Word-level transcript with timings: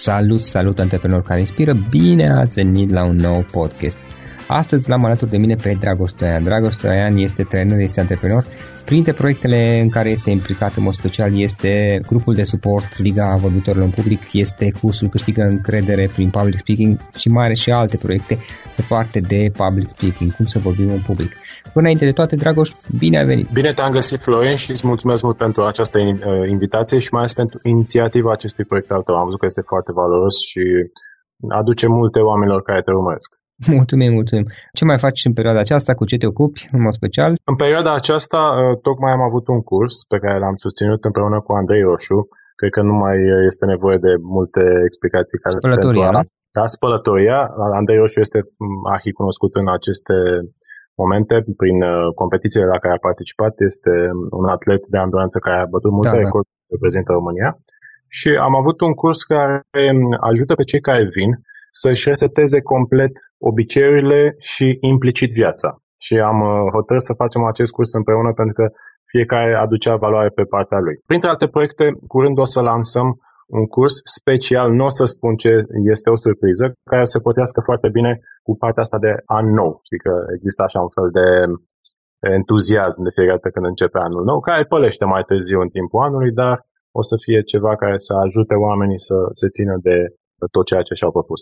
Salut, 0.00 0.42
salut 0.42 0.78
antreprenori 0.78 1.24
care 1.24 1.40
inspiră, 1.40 1.76
bine 1.90 2.32
ați 2.32 2.62
venit 2.62 2.90
la 2.90 3.06
un 3.06 3.16
nou 3.16 3.44
podcast. 3.50 3.98
Astăzi 4.50 4.88
l-am 4.88 5.04
alături 5.04 5.30
de 5.30 5.36
mine 5.36 5.54
pe 5.54 5.76
Dragoș 5.80 6.10
Stoian. 6.10 6.44
Dragoș 6.44 6.72
Stoian 6.72 7.16
este 7.16 7.42
trainer, 7.42 7.78
este 7.78 8.00
antreprenor. 8.00 8.44
Printre 8.84 9.12
proiectele 9.12 9.80
în 9.80 9.88
care 9.88 10.08
este 10.10 10.30
implicat 10.30 10.76
în 10.76 10.82
mod 10.82 10.92
special 10.92 11.40
este 11.40 12.00
grupul 12.06 12.34
de 12.34 12.44
suport 12.44 12.98
Liga 12.98 13.36
Vorbitorilor 13.36 13.84
în 13.84 13.90
Public, 13.90 14.20
este 14.32 14.72
cursul 14.80 15.08
Câștigă 15.08 15.42
încredere 15.42 16.10
prin 16.14 16.30
public 16.30 16.56
speaking 16.58 16.98
și 17.16 17.28
mai 17.28 17.44
are 17.44 17.54
și 17.54 17.70
alte 17.70 17.96
proiecte 17.96 18.38
pe 18.76 18.84
parte 18.88 19.20
de 19.20 19.52
public 19.56 19.88
speaking, 19.88 20.30
cum 20.36 20.44
să 20.44 20.58
vorbim 20.58 20.90
în 20.90 21.00
public. 21.06 21.32
Până 21.62 21.84
înainte 21.84 22.04
de 22.04 22.12
toate, 22.12 22.36
Dragoș, 22.36 22.70
bine 22.98 23.18
ai 23.18 23.24
venit! 23.24 23.50
Bine 23.52 23.72
te-am 23.72 23.90
găsit, 23.90 24.20
Florin, 24.20 24.56
și 24.56 24.70
îți 24.70 24.86
mulțumesc 24.86 25.22
mult 25.22 25.36
pentru 25.36 25.62
această 25.62 25.98
uh, 25.98 26.48
invitație 26.48 26.98
și 26.98 27.08
mai 27.12 27.20
ales 27.20 27.34
pentru 27.34 27.58
inițiativa 27.62 28.32
acestui 28.32 28.64
proiect 28.64 28.90
al 28.90 29.02
tău. 29.02 29.14
Am 29.14 29.24
văzut 29.24 29.38
că 29.38 29.46
este 29.46 29.62
foarte 29.66 29.92
valoros 29.92 30.36
și 30.50 30.62
aduce 31.48 31.86
multe 31.86 32.20
oamenilor 32.20 32.62
care 32.62 32.82
te 32.82 32.90
urmăresc. 32.90 33.37
Mulțumim, 33.78 34.12
mulțumim. 34.12 34.46
Ce 34.72 34.84
mai 34.84 34.98
faci 34.98 35.24
în 35.24 35.32
perioada 35.32 35.60
aceasta? 35.60 35.94
Cu 35.94 36.04
ce 36.04 36.16
te 36.16 36.26
ocupi 36.26 36.68
în 36.72 36.80
mod 36.82 36.92
special? 36.92 37.30
În 37.44 37.56
perioada 37.56 37.92
aceasta 37.94 38.38
uh, 38.38 38.78
tocmai 38.82 39.12
am 39.12 39.20
avut 39.20 39.48
un 39.48 39.60
curs 39.70 39.96
pe 40.12 40.18
care 40.18 40.38
l-am 40.38 40.56
susținut 40.56 41.04
împreună 41.04 41.40
cu 41.40 41.52
Andrei 41.52 41.82
Roșu. 41.82 42.18
Cred 42.58 42.70
că 42.70 42.82
nu 42.82 42.94
mai 43.04 43.16
este 43.50 43.64
nevoie 43.66 43.98
de 44.06 44.12
multe 44.36 44.62
explicații. 44.88 45.38
Care 45.38 45.56
spălătoria, 45.58 46.10
da? 46.10 46.22
Da, 46.58 46.66
spălătoria. 46.66 47.38
Andrei 47.80 47.98
Roșu 48.02 48.18
este 48.20 48.38
mm, 48.56 48.92
arhi 48.94 49.12
cunoscut 49.20 49.52
în 49.54 49.68
aceste 49.68 50.14
momente 51.02 51.34
prin 51.60 51.78
uh, 51.82 52.14
competițiile 52.20 52.66
la 52.74 52.78
care 52.82 52.94
a 52.94 53.06
participat. 53.08 53.54
Este 53.70 53.92
un 54.40 54.46
atlet 54.56 54.82
de 54.86 54.98
anduranță 54.98 55.36
care 55.38 55.58
a 55.60 55.72
bătut 55.74 55.92
multe 55.98 56.16
da, 56.16 56.22
recorduri 56.24 56.56
da. 56.58 56.74
reprezintă 56.74 57.12
România. 57.12 57.50
Și 58.18 58.28
am 58.46 58.54
avut 58.60 58.80
un 58.80 58.92
curs 59.02 59.20
care 59.22 59.62
mm, 59.92 60.16
ajută 60.30 60.52
pe 60.54 60.68
cei 60.70 60.80
care 60.88 61.02
vin 61.18 61.30
să-și 61.82 62.08
reseteze 62.08 62.60
complet 62.60 63.12
obiceiurile 63.50 64.20
și 64.38 64.66
implicit 64.80 65.30
viața. 65.32 65.68
Și 66.06 66.14
am 66.30 66.38
uh, 66.40 66.70
hotărât 66.76 67.02
să 67.08 67.20
facem 67.22 67.42
acest 67.44 67.72
curs 67.72 67.90
împreună 67.92 68.32
pentru 68.32 68.54
că 68.58 68.66
fiecare 69.14 69.54
aducea 69.54 69.96
valoare 69.96 70.28
pe 70.28 70.44
partea 70.54 70.78
lui. 70.78 70.96
Printre 71.06 71.28
alte 71.30 71.46
proiecte, 71.54 71.84
curând 72.12 72.38
o 72.38 72.44
să 72.44 72.60
lansăm 72.60 73.08
un 73.58 73.66
curs 73.66 73.94
special, 74.18 74.68
nu 74.78 74.84
o 74.84 74.92
să 74.98 75.04
spun 75.04 75.34
ce 75.42 75.52
este 75.92 76.10
o 76.10 76.16
surpriză, 76.16 76.66
care 76.90 77.04
se 77.04 77.20
potriască 77.26 77.60
foarte 77.68 77.88
bine 77.96 78.12
cu 78.46 78.52
partea 78.62 78.82
asta 78.82 78.98
de 79.06 79.12
an 79.38 79.46
nou. 79.60 79.80
Știi 79.86 79.98
că 80.06 80.12
există 80.34 80.62
așa 80.62 80.80
un 80.86 80.92
fel 80.96 81.08
de 81.18 81.26
entuziasm 82.36 83.00
de 83.02 83.14
fiecare 83.14 83.38
dată 83.38 83.54
când 83.54 83.66
începe 83.66 83.98
anul 83.98 84.24
nou, 84.30 84.40
care 84.40 84.64
pălește 84.64 85.04
mai 85.04 85.22
târziu 85.30 85.58
în 85.60 85.68
timpul 85.76 86.00
anului, 86.08 86.32
dar 86.32 86.54
o 87.00 87.02
să 87.02 87.14
fie 87.24 87.40
ceva 87.52 87.72
care 87.76 87.96
să 87.96 88.12
ajute 88.24 88.54
oamenii 88.54 89.00
să 89.08 89.16
se 89.40 89.48
țină 89.56 89.74
de 89.88 89.96
tot 90.54 90.64
ceea 90.66 90.82
ce 90.82 90.94
și-au 90.94 91.10
propus. 91.10 91.40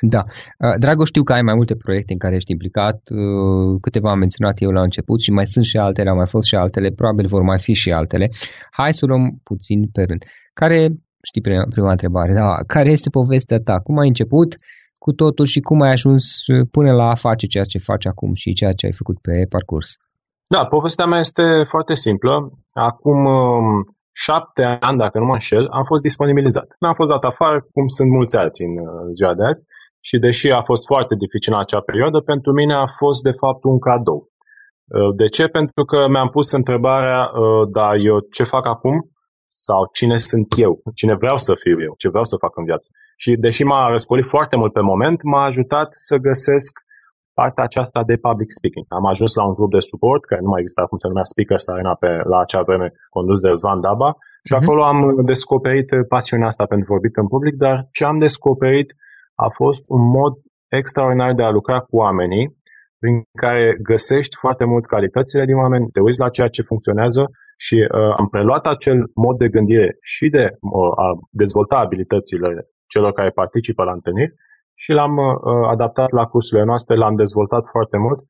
Da. 0.00 0.24
Uh, 0.58 0.74
Dragoș, 0.78 1.08
știu 1.08 1.22
că 1.22 1.32
ai 1.32 1.42
mai 1.42 1.54
multe 1.54 1.74
proiecte 1.74 2.12
în 2.12 2.18
care 2.18 2.34
ești 2.34 2.52
implicat, 2.52 2.98
uh, 3.10 3.80
câteva 3.80 4.10
am 4.10 4.18
menționat 4.18 4.60
eu 4.60 4.70
la 4.70 4.82
început 4.82 5.20
și 5.20 5.30
mai 5.30 5.46
sunt 5.46 5.64
și 5.64 5.76
altele, 5.76 6.08
au 6.08 6.16
mai 6.16 6.26
fost 6.26 6.46
și 6.48 6.54
altele, 6.54 6.90
probabil 6.90 7.26
vor 7.26 7.42
mai 7.42 7.60
fi 7.60 7.72
și 7.72 7.92
altele. 7.92 8.28
Hai 8.70 8.94
să 8.94 9.06
luăm 9.06 9.40
puțin 9.42 9.88
pe 9.92 10.02
rând. 10.02 10.24
Care, 10.52 10.78
știi 11.22 11.40
prima, 11.40 11.64
prima 11.70 11.90
întrebare, 11.90 12.32
da, 12.32 12.54
care 12.66 12.90
este 12.90 13.10
povestea 13.10 13.58
ta? 13.58 13.80
Cum 13.80 13.98
ai 13.98 14.08
început 14.08 14.56
cu 14.94 15.12
totul 15.12 15.44
și 15.44 15.60
cum 15.60 15.80
ai 15.80 15.92
ajuns 15.92 16.44
până 16.70 16.92
la 16.92 17.08
a 17.10 17.14
face 17.14 17.46
ceea 17.46 17.64
ce 17.64 17.78
faci 17.78 18.06
acum 18.06 18.34
și 18.34 18.52
ceea 18.52 18.72
ce 18.72 18.86
ai 18.86 18.92
făcut 18.92 19.18
pe 19.20 19.46
parcurs? 19.48 19.96
Da, 20.48 20.64
povestea 20.64 21.06
mea 21.06 21.18
este 21.18 21.42
foarte 21.68 21.94
simplă. 21.94 22.50
Acum 22.72 23.24
um, 23.24 23.95
șapte 24.24 24.62
ani, 24.88 24.98
dacă 24.98 25.18
nu 25.18 25.24
mă 25.24 25.32
înșel, 25.32 25.66
am 25.78 25.84
fost 25.84 26.02
disponibilizat. 26.02 26.68
Nu 26.78 26.88
am 26.88 26.94
fost 26.94 27.10
dat 27.14 27.24
afară, 27.24 27.56
cum 27.72 27.86
sunt 27.86 28.10
mulți 28.10 28.36
alții 28.36 28.66
în 28.66 28.76
ziua 29.12 29.34
de 29.34 29.44
azi, 29.44 29.62
și 30.08 30.18
deși 30.18 30.50
a 30.50 30.62
fost 30.62 30.86
foarte 30.86 31.14
dificil 31.14 31.52
în 31.52 31.58
acea 31.58 31.80
perioadă, 31.80 32.18
pentru 32.20 32.52
mine 32.52 32.74
a 32.74 32.86
fost 33.00 33.22
de 33.22 33.34
fapt 33.42 33.64
un 33.64 33.78
cadou. 33.78 34.20
Uh, 34.24 35.14
de 35.16 35.26
ce? 35.28 35.44
Pentru 35.46 35.84
că 35.84 36.08
mi-am 36.08 36.28
pus 36.28 36.52
întrebarea, 36.52 37.20
uh, 37.24 37.68
da, 37.78 37.88
eu 38.10 38.18
ce 38.36 38.44
fac 38.44 38.66
acum? 38.66 38.96
Sau 39.46 39.88
cine 39.92 40.16
sunt 40.16 40.46
eu? 40.56 40.72
Cine 40.94 41.14
vreau 41.14 41.36
să 41.36 41.54
fiu 41.54 41.82
eu? 41.82 41.94
Ce 41.98 42.08
vreau 42.08 42.24
să 42.24 42.36
fac 42.36 42.56
în 42.56 42.64
viață? 42.64 42.88
Și 43.16 43.30
deși 43.36 43.62
m-a 43.64 43.88
răscolit 43.88 44.26
foarte 44.26 44.56
mult 44.56 44.72
pe 44.72 44.80
moment, 44.80 45.22
m-a 45.22 45.44
ajutat 45.44 45.88
să 45.90 46.16
găsesc 46.16 46.72
partea 47.40 47.64
aceasta 47.64 48.00
de 48.10 48.16
public 48.26 48.50
speaking. 48.58 48.86
Am 48.88 49.06
ajuns 49.12 49.32
la 49.34 49.44
un 49.48 49.54
grup 49.58 49.70
de 49.76 49.86
suport, 49.90 50.22
care 50.24 50.40
nu 50.44 50.50
mai 50.52 50.60
exista 50.60 50.82
cum 50.90 50.98
se 50.98 51.08
numea 51.08 51.30
Speakers 51.32 51.68
Arena 51.68 51.94
pe, 52.02 52.10
la 52.32 52.38
acea 52.40 52.62
vreme, 52.68 52.88
condus 53.16 53.40
de 53.40 53.50
Zvan 53.60 53.80
Daba, 53.80 54.10
și 54.46 54.52
uh-huh. 54.52 54.60
acolo 54.60 54.82
am 54.92 54.98
descoperit 55.32 55.88
pasiunea 56.08 56.46
asta 56.46 56.64
pentru 56.72 56.86
vorbit 56.94 57.16
în 57.16 57.28
public, 57.34 57.54
dar 57.64 57.76
ce 57.96 58.04
am 58.04 58.18
descoperit 58.26 58.88
a 59.46 59.48
fost 59.60 59.82
un 59.86 60.04
mod 60.18 60.34
extraordinar 60.80 61.32
de 61.34 61.42
a 61.42 61.50
lucra 61.58 61.78
cu 61.80 61.96
oamenii, 61.96 62.46
prin 62.98 63.22
care 63.42 63.76
găsești 63.82 64.36
foarte 64.36 64.64
mult 64.64 64.86
calitățile 64.86 65.44
din 65.44 65.56
oameni, 65.56 65.90
te 65.94 66.00
uiți 66.00 66.18
la 66.24 66.28
ceea 66.28 66.48
ce 66.48 66.62
funcționează 66.62 67.22
și 67.56 67.74
uh, 67.74 68.14
am 68.16 68.28
preluat 68.28 68.66
acel 68.66 68.98
mod 69.14 69.36
de 69.38 69.48
gândire 69.48 69.96
și 70.00 70.28
de 70.28 70.44
uh, 70.60 71.04
a 71.04 71.08
dezvolta 71.30 71.76
abilitățile 71.76 72.48
celor 72.86 73.12
care 73.12 73.30
participă 73.30 73.82
la 73.84 73.92
întâlniri 73.92 74.34
și 74.82 74.90
l-am 74.92 75.14
uh, 75.16 75.34
adaptat 75.74 76.10
la 76.10 76.24
cursurile 76.32 76.66
noastre, 76.66 76.96
l-am 76.96 77.16
dezvoltat 77.22 77.64
foarte 77.74 77.96
mult 77.96 78.20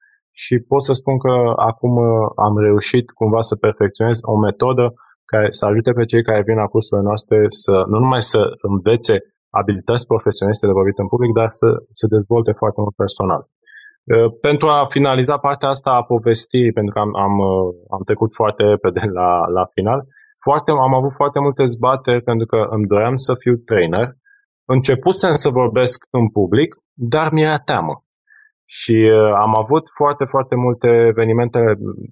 și 0.43 0.55
pot 0.71 0.83
să 0.83 0.93
spun 0.93 1.19
că 1.19 1.34
acum 1.71 1.95
uh, 1.97 2.07
am 2.47 2.55
reușit 2.59 3.07
cumva 3.11 3.41
să 3.41 3.57
perfecționez 3.57 4.19
o 4.23 4.37
metodă 4.47 4.87
care 5.33 5.47
să 5.51 5.67
ajute 5.67 5.91
pe 5.93 6.05
cei 6.05 6.23
care 6.23 6.47
vin 6.49 6.56
la 6.62 6.73
cursurile 6.73 7.06
noastre 7.06 7.37
să 7.49 7.75
nu 7.91 7.99
numai 7.99 8.23
să 8.23 8.41
învețe 8.71 9.17
abilități 9.61 10.06
profesioniste 10.06 10.67
de 10.67 10.79
vorbit 10.81 10.99
în 10.99 11.09
public, 11.12 11.33
dar 11.41 11.51
să 11.61 11.69
se 11.99 12.06
dezvolte 12.15 12.53
foarte 12.61 12.81
mult 12.85 12.95
personal. 13.03 13.43
Uh, 13.45 14.29
pentru 14.41 14.67
a 14.77 14.81
finaliza 14.97 15.37
partea 15.47 15.69
asta 15.69 15.91
a 15.91 16.09
povestii, 16.15 16.73
pentru 16.77 16.93
că 16.95 17.01
am, 17.05 17.12
am, 17.27 17.35
uh, 17.39 17.67
am 17.97 18.03
trecut 18.11 18.31
foarte 18.41 18.62
repede 18.75 19.01
la, 19.21 19.31
la 19.56 19.65
final, 19.75 20.01
foarte, 20.45 20.71
am 20.71 20.95
avut 20.95 21.15
foarte 21.21 21.39
multe 21.47 21.65
zbateri 21.65 22.23
pentru 22.31 22.47
că 22.47 22.59
îmi 22.75 22.87
doream 22.93 23.15
să 23.27 23.33
fiu 23.43 23.55
trainer. 23.71 24.06
Începusem 24.66 25.32
să 25.32 25.49
vorbesc 25.50 26.06
în 26.10 26.28
public, 26.28 26.77
dar 26.94 27.32
mi-era 27.32 27.59
teamă. 27.59 28.04
Și 28.65 28.97
uh, 29.12 29.32
am 29.44 29.53
avut 29.59 29.84
foarte, 29.97 30.25
foarte 30.25 30.54
multe 30.54 30.88
evenimente 30.88 31.60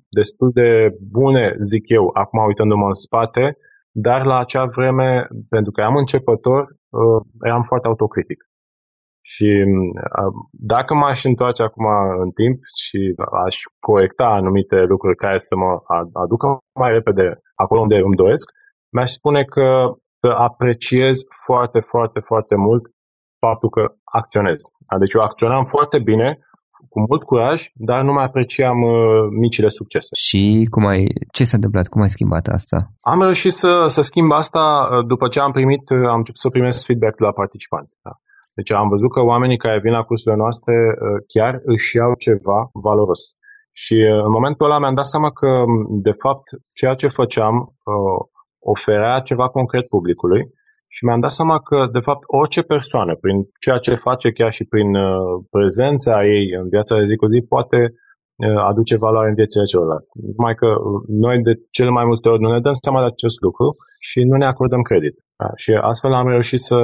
destul 0.08 0.50
de 0.54 0.96
bune, 1.10 1.56
zic 1.60 1.88
eu, 1.88 2.10
acum 2.12 2.44
uitându-mă 2.44 2.86
în 2.86 2.94
spate, 2.94 3.56
dar 3.90 4.24
la 4.24 4.38
acea 4.38 4.64
vreme, 4.64 5.26
pentru 5.48 5.72
că 5.72 5.80
am 5.82 5.96
începător, 5.96 6.62
uh, 6.62 7.26
eram 7.42 7.62
foarte 7.62 7.88
autocritic. 7.88 8.48
Și 9.20 9.64
uh, 9.66 10.32
dacă 10.50 10.94
m-aș 10.94 11.24
întoarce 11.24 11.62
acum 11.62 11.86
în 12.20 12.30
timp 12.30 12.58
și 12.82 13.14
aș 13.44 13.56
corecta 13.78 14.24
anumite 14.24 14.76
lucruri 14.76 15.16
care 15.16 15.38
să 15.38 15.56
mă 15.56 15.80
aducă 16.12 16.58
mai 16.80 16.90
repede 16.92 17.40
acolo 17.54 17.80
unde 17.80 17.96
îmi 17.96 18.16
doresc, 18.16 18.50
mi-aș 18.92 19.10
spune 19.10 19.44
că 19.44 19.94
să 20.24 20.30
apreciez 20.48 21.16
foarte, 21.46 21.80
foarte, 21.90 22.20
foarte 22.30 22.56
mult 22.66 22.84
faptul 23.46 23.70
că 23.76 23.82
acționez. 24.20 24.60
Deci 25.02 25.14
eu 25.16 25.20
acționam 25.28 25.64
foarte 25.74 25.98
bine, 26.10 26.28
cu 26.92 26.98
mult 27.08 27.22
curaj, 27.30 27.58
dar 27.88 28.00
nu 28.02 28.12
mai 28.12 28.24
apreciam 28.24 28.78
uh, 28.82 28.94
micile 29.44 29.68
succese. 29.78 30.10
Și 30.26 30.42
cum 30.74 30.84
ai, 30.92 31.02
ce 31.36 31.44
s-a 31.44 31.56
întâmplat? 31.56 31.86
Cum 31.88 32.00
ai 32.02 32.16
schimbat 32.16 32.46
asta? 32.58 32.78
Am 33.12 33.20
reușit 33.22 33.52
să, 33.52 33.72
să 33.94 34.00
schimb 34.02 34.30
asta 34.32 34.64
uh, 34.82 35.06
după 35.12 35.28
ce 35.28 35.40
am 35.40 35.52
primit, 35.58 35.84
uh, 35.90 36.08
am 36.12 36.18
început 36.20 36.42
să 36.44 36.54
primesc 36.56 36.86
feedback 36.86 37.16
de 37.16 37.24
la 37.24 37.32
participanți. 37.40 37.94
Da? 38.06 38.12
Deci 38.58 38.72
am 38.72 38.88
văzut 38.88 39.10
că 39.12 39.20
oamenii 39.20 39.62
care 39.64 39.80
vin 39.84 39.92
la 39.92 40.06
cursurile 40.08 40.40
noastre 40.42 40.74
uh, 40.74 40.96
chiar 41.32 41.52
își 41.64 41.96
iau 41.96 42.12
ceva 42.26 42.58
valoros. 42.86 43.22
Și 43.82 43.94
uh, 43.94 44.24
în 44.26 44.30
momentul 44.36 44.66
ăla 44.66 44.78
mi-am 44.78 44.98
dat 45.00 45.08
seama 45.14 45.30
că, 45.30 45.50
de 46.08 46.14
fapt, 46.22 46.46
ceea 46.78 46.94
ce 46.94 47.16
făceam 47.18 47.54
uh, 47.60 48.18
oferea 48.72 49.18
ceva 49.28 49.46
concret 49.48 49.86
publicului 49.94 50.42
și 50.94 51.04
mi-am 51.04 51.20
dat 51.20 51.34
seama 51.38 51.56
că, 51.68 51.78
de 51.96 52.02
fapt, 52.08 52.22
orice 52.40 52.62
persoană, 52.62 53.12
prin 53.22 53.36
ceea 53.64 53.78
ce 53.86 54.04
face, 54.08 54.28
chiar 54.38 54.52
și 54.58 54.64
prin 54.72 54.90
uh, 54.94 55.44
prezența 55.54 56.14
ei 56.34 56.44
în 56.60 56.66
viața 56.74 56.94
de 56.98 57.04
zi 57.10 57.14
cu 57.22 57.26
zi, 57.32 57.38
poate 57.54 57.78
uh, 57.86 58.60
aduce 58.70 58.96
valoare 58.96 59.28
în 59.28 59.38
viețile 59.40 59.64
celorlalți. 59.70 60.10
Numai 60.36 60.54
că 60.60 60.66
uh, 60.66 61.02
noi 61.24 61.36
de 61.48 61.52
cele 61.76 61.92
mai 61.98 62.04
multe 62.10 62.28
ori 62.28 62.42
nu 62.44 62.50
ne 62.52 62.60
dăm 62.66 62.76
seama 62.84 63.00
de 63.00 63.10
acest 63.12 63.38
lucru 63.46 63.66
și 64.08 64.18
nu 64.30 64.36
ne 64.36 64.46
acordăm 64.52 64.82
credit. 64.82 65.16
Da? 65.40 65.48
Și 65.62 65.70
astfel 65.90 66.12
am 66.12 66.28
reușit 66.28 66.60
să 66.70 66.78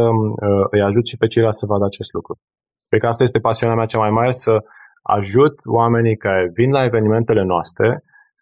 îi 0.75 0.83
ajut 0.88 1.06
și 1.06 1.17
pe 1.17 1.26
ceilalți 1.33 1.59
să 1.62 1.71
vadă 1.73 1.85
acest 1.85 2.12
lucru. 2.12 2.33
Cred 2.88 3.00
că 3.00 3.06
asta 3.06 3.23
este 3.23 3.47
pasiunea 3.49 3.76
mea 3.76 3.91
cea 3.93 4.05
mai 4.05 4.11
mare, 4.19 4.31
să 4.31 4.55
ajut 5.03 5.55
oamenii 5.65 6.17
care 6.17 6.50
vin 6.59 6.71
la 6.71 6.85
evenimentele 6.85 7.43
noastre 7.53 7.88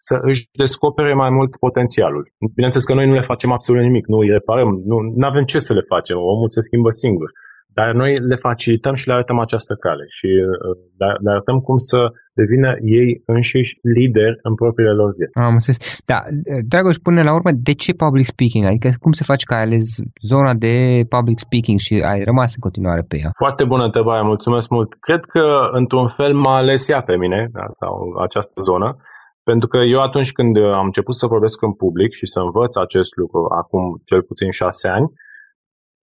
să 0.09 0.15
își 0.29 0.41
descopere 0.63 1.13
mai 1.23 1.31
mult 1.37 1.51
potențialul. 1.65 2.23
Bineînțeles 2.55 2.85
că 2.87 2.93
noi 2.93 3.07
nu 3.09 3.15
le 3.19 3.29
facem 3.31 3.51
absolut 3.57 3.83
nimic, 3.83 4.05
nu 4.13 4.17
îi 4.17 4.35
reparăm, 4.37 4.69
nu 5.19 5.25
avem 5.31 5.45
ce 5.51 5.59
să 5.67 5.73
le 5.73 5.89
facem, 5.93 6.17
omul 6.33 6.49
se 6.55 6.61
schimbă 6.67 6.89
singur. 7.03 7.29
Dar 7.77 7.89
noi 8.01 8.11
le 8.31 8.37
facilităm 8.47 8.93
și 8.99 9.07
le 9.07 9.13
arătăm 9.13 9.39
această 9.39 9.73
cale 9.85 10.03
și 10.17 10.27
uh, 10.27 10.77
le 11.23 11.31
arătăm 11.33 11.57
cum 11.67 11.77
să 11.91 11.99
devină 12.41 12.69
ei 12.97 13.09
înșiși 13.25 13.73
lideri 13.95 14.39
în 14.47 14.53
propriile 14.61 14.93
lor 15.01 15.09
vieți. 15.17 15.37
Am 15.47 15.53
înțeles. 15.57 15.79
Da, 16.11 16.19
Dragoș, 16.71 16.97
până 17.07 17.21
la 17.27 17.33
urmă, 17.37 17.51
de 17.67 17.73
ce 17.83 17.91
public 18.03 18.25
speaking? 18.33 18.65
Adică 18.65 18.89
cum 19.03 19.11
se 19.11 19.23
face 19.31 19.43
că 19.45 19.53
ai 19.53 19.65
ales 19.67 19.87
zona 20.31 20.53
de 20.65 20.73
public 21.15 21.37
speaking 21.45 21.79
și 21.85 21.93
ai 22.11 22.19
rămas 22.29 22.49
în 22.55 22.63
continuare 22.67 23.03
pe 23.09 23.15
ea? 23.21 23.29
Foarte 23.43 23.63
bună 23.71 23.83
întrebare, 23.89 24.21
mulțumesc 24.33 24.67
mult. 24.77 24.89
Cred 25.07 25.23
că, 25.33 25.45
într-un 25.79 26.07
fel, 26.17 26.31
m-a 26.43 26.55
ales 26.61 26.81
ea 26.93 27.01
pe 27.09 27.15
mine, 27.23 27.39
da, 27.57 27.65
sau 27.79 27.93
această 28.25 28.55
zonă, 28.69 28.89
pentru 29.51 29.67
că 29.67 29.77
eu 29.77 29.99
atunci 29.99 30.31
când 30.31 30.53
am 30.79 30.85
început 30.85 31.15
să 31.15 31.31
vorbesc 31.33 31.61
în 31.61 31.73
public 31.73 32.11
și 32.19 32.25
să 32.33 32.39
învăț 32.39 32.75
acest 32.75 33.11
lucru, 33.21 33.41
acum 33.61 33.83
cel 34.05 34.21
puțin 34.29 34.51
șase 34.51 34.87
ani, 34.97 35.07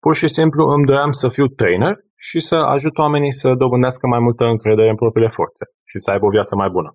Pur 0.05 0.15
și 0.15 0.29
simplu 0.39 0.63
îmi 0.75 0.87
doream 0.91 1.13
să 1.21 1.29
fiu 1.29 1.47
trainer 1.47 1.95
și 2.27 2.41
să 2.41 2.57
ajut 2.75 2.99
oamenii 2.99 3.33
să 3.33 3.55
dobândească 3.55 4.07
mai 4.07 4.21
multă 4.27 4.45
încredere 4.45 4.89
în 4.91 5.01
propriile 5.03 5.31
forțe 5.39 5.65
și 5.91 5.99
să 5.99 6.11
aibă 6.11 6.27
o 6.27 6.35
viață 6.37 6.57
mai 6.57 6.71
bună. 6.77 6.91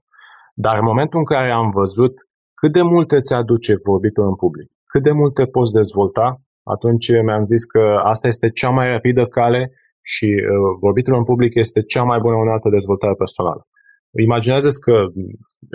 Dar 0.66 0.76
în 0.78 0.84
momentul 0.92 1.20
în 1.20 1.26
care 1.26 1.52
am 1.52 1.70
văzut 1.70 2.14
cât 2.60 2.72
de 2.72 2.82
multe 2.82 3.18
ți 3.18 3.34
aduce 3.34 3.74
vorbitul 3.90 4.26
în 4.28 4.36
public, 4.36 4.68
cât 4.92 5.04
de 5.04 5.12
multe 5.12 5.46
poți 5.46 5.74
dezvolta, 5.74 6.28
atunci 6.64 7.08
mi-am 7.28 7.44
zis 7.44 7.64
că 7.74 7.84
asta 8.04 8.28
este 8.28 8.50
cea 8.50 8.70
mai 8.70 8.88
rapidă 8.96 9.26
cale 9.26 9.72
și 10.02 10.30
uh, 10.36 10.44
vorbitul 10.80 11.16
în 11.16 11.24
public 11.24 11.56
este 11.56 11.82
cea 11.82 12.04
mai 12.04 12.20
bună 12.20 12.36
unealtă 12.36 12.70
dezvoltare 12.70 13.14
personală. 13.24 13.62
Imaginează 14.12 14.70
că 14.86 14.96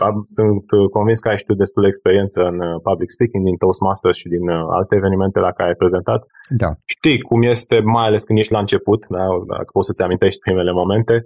am, 0.08 0.22
sunt 0.24 0.64
convins 0.90 1.18
că 1.20 1.28
ai 1.28 1.36
și 1.36 1.44
tu 1.44 1.54
destul 1.54 1.82
de 1.82 1.88
experiență 1.88 2.40
în 2.42 2.58
uh, 2.60 2.80
public 2.82 3.10
speaking 3.10 3.44
din 3.44 3.56
Toastmasters 3.56 4.16
și 4.18 4.28
din 4.28 4.48
uh, 4.48 4.66
alte 4.78 4.94
evenimente 4.96 5.38
la 5.38 5.52
care 5.52 5.68
ai 5.68 5.80
prezentat. 5.82 6.20
Da. 6.62 6.70
Știi 6.84 7.20
cum 7.20 7.42
este, 7.42 7.80
mai 7.80 8.06
ales 8.06 8.24
când 8.24 8.38
ești 8.38 8.52
la 8.52 8.64
început, 8.64 9.00
da? 9.08 9.24
dacă 9.56 9.68
poți 9.72 9.86
să-ți 9.86 10.02
amintești 10.02 10.40
primele 10.40 10.72
momente, 10.72 11.24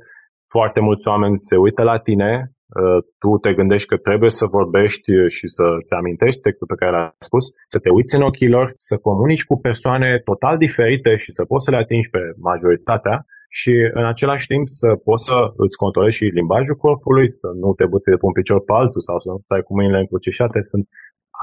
foarte 0.55 0.81
mulți 0.81 1.08
oameni 1.08 1.38
se 1.38 1.56
uită 1.56 1.82
la 1.82 1.99
tine, 1.99 2.31
uh, 2.43 2.99
tu 3.22 3.31
te 3.44 3.55
gândești 3.55 3.88
că 3.88 3.96
trebuie 3.96 4.31
să 4.31 4.55
vorbești 4.58 5.10
și 5.37 5.46
să-ți 5.56 5.94
amintești 5.94 6.40
textul 6.40 6.66
pe 6.66 6.78
care 6.81 6.90
l-ai 6.90 7.14
spus, 7.19 7.44
să 7.66 7.78
te 7.78 7.90
uiți 7.90 8.16
în 8.16 8.22
ochii 8.22 8.55
lor, 8.56 8.72
să 8.76 8.99
comunici 8.99 9.44
cu 9.44 9.56
persoane 9.60 10.20
total 10.25 10.56
diferite 10.58 11.16
și 11.16 11.31
să 11.32 11.44
poți 11.44 11.64
să 11.64 11.70
le 11.70 11.76
atingi 11.76 12.10
pe 12.10 12.19
majoritatea 12.37 13.26
și 13.49 13.73
în 14.00 14.05
același 14.06 14.47
timp 14.47 14.69
să 14.81 14.89
poți 15.05 15.25
să 15.25 15.39
îți 15.56 15.77
controlezi 15.77 16.17
și 16.17 16.25
limbajul 16.25 16.77
corpului, 16.85 17.31
să 17.31 17.49
nu 17.62 17.73
te 17.79 17.87
buți 17.87 18.11
de 18.11 18.17
pe 18.17 18.27
un 18.27 18.33
picior 18.33 18.61
pe 18.65 18.73
altul 18.73 19.00
sau 19.00 19.19
să 19.19 19.29
nu 19.31 19.39
stai 19.45 19.62
cu 19.67 19.75
mâinile 19.75 19.99
încrucișate. 19.99 20.59
Sunt 20.73 20.85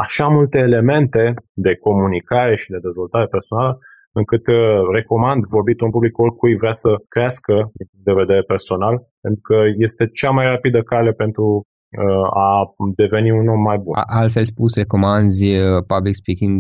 așa 0.04 0.28
multe 0.28 0.58
elemente 0.58 1.34
de 1.54 1.76
comunicare 1.76 2.56
și 2.56 2.70
de 2.70 2.80
dezvoltare 2.88 3.28
personală 3.36 3.80
încât 4.20 4.48
uh, 4.48 4.58
recomand 4.98 5.42
vorbitul 5.58 5.86
în 5.86 5.92
public 5.92 6.18
oricui 6.18 6.56
vrea 6.62 6.76
să 6.84 6.92
crească 7.14 7.54
din 7.78 7.88
punct 7.90 8.06
de 8.10 8.20
vedere 8.22 8.42
personal, 8.54 8.96
pentru 9.22 9.42
că 9.50 9.58
este 9.86 10.04
cea 10.20 10.32
mai 10.38 10.46
rapidă 10.46 10.80
cale 10.82 11.12
pentru 11.12 11.46
uh, 11.56 12.28
a 12.48 12.50
deveni 12.96 13.32
un 13.32 13.48
om 13.56 13.62
mai 13.62 13.78
bun. 13.78 13.94
Altfel 14.22 14.46
spus, 14.46 14.76
recomanzi 14.76 15.46
uh, 15.46 15.84
public 15.94 16.16
speaking 16.22 16.60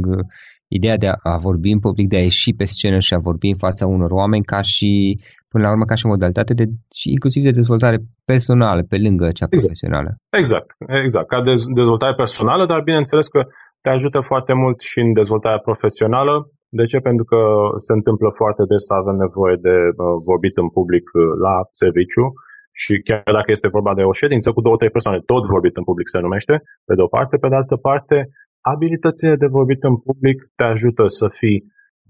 ideea 0.67 0.97
de 0.97 1.07
a 1.07 1.38
vorbi 1.38 1.69
în 1.71 1.79
public, 1.79 2.07
de 2.07 2.17
a 2.17 2.21
ieși 2.21 2.53
pe 2.53 2.65
scenă 2.65 3.00
și 3.00 3.13
a 3.13 3.25
vorbi 3.29 3.47
în 3.50 3.57
fața 3.57 3.85
unor 3.85 4.12
oameni 4.12 4.44
ca 4.44 4.62
și, 4.62 5.19
până 5.50 5.63
la 5.63 5.71
urmă, 5.71 5.85
ca 5.85 5.95
și 5.95 6.06
modalitate 6.06 6.53
de, 6.53 6.65
și 7.00 7.09
inclusiv 7.09 7.44
de 7.44 7.51
dezvoltare 7.51 7.97
personală, 8.25 8.81
pe 8.91 8.97
lângă 8.97 9.25
cea 9.25 9.31
exact. 9.31 9.62
profesională. 9.62 10.09
Exact, 10.41 10.69
exact. 11.03 11.27
Ca 11.27 11.41
de, 11.44 11.53
dezvoltare 11.73 12.15
personală, 12.23 12.65
dar 12.65 12.81
bineînțeles 12.81 13.27
că 13.27 13.41
te 13.81 13.89
ajută 13.89 14.19
foarte 14.31 14.53
mult 14.53 14.77
și 14.89 15.00
în 15.00 15.13
dezvoltarea 15.13 15.65
profesională. 15.69 16.33
De 16.79 16.85
ce? 16.91 16.97
Pentru 17.09 17.25
că 17.31 17.39
se 17.85 17.94
întâmplă 18.00 18.29
foarte 18.41 18.63
des 18.71 18.83
să 18.89 18.94
avem 18.94 19.17
nevoie 19.25 19.56
de 19.67 19.75
uh, 19.89 19.95
vorbit 20.29 20.56
în 20.63 20.69
public 20.77 21.06
uh, 21.13 21.21
la 21.45 21.56
serviciu 21.81 22.25
și 22.81 22.94
chiar 23.07 23.33
dacă 23.38 23.50
este 23.51 23.75
vorba 23.75 23.94
de 24.00 24.03
o 24.12 24.13
ședință 24.21 24.47
cu 24.51 24.62
două, 24.65 24.77
trei 24.77 24.95
persoane, 24.97 25.19
tot 25.31 25.44
vorbit 25.56 25.75
în 25.79 25.85
public 25.89 26.07
se 26.13 26.19
numește, 26.25 26.56
pe 26.88 26.94
de 26.97 27.01
o 27.07 27.13
parte, 27.15 27.35
pe 27.38 27.50
de 27.51 27.57
altă 27.62 27.75
parte, 27.88 28.17
abilitățile 28.73 29.35
de 29.35 29.47
vorbit 29.57 29.83
în 29.83 29.95
public 29.97 30.38
te 30.56 30.63
ajută 30.63 31.03
să 31.19 31.27
fii 31.39 31.59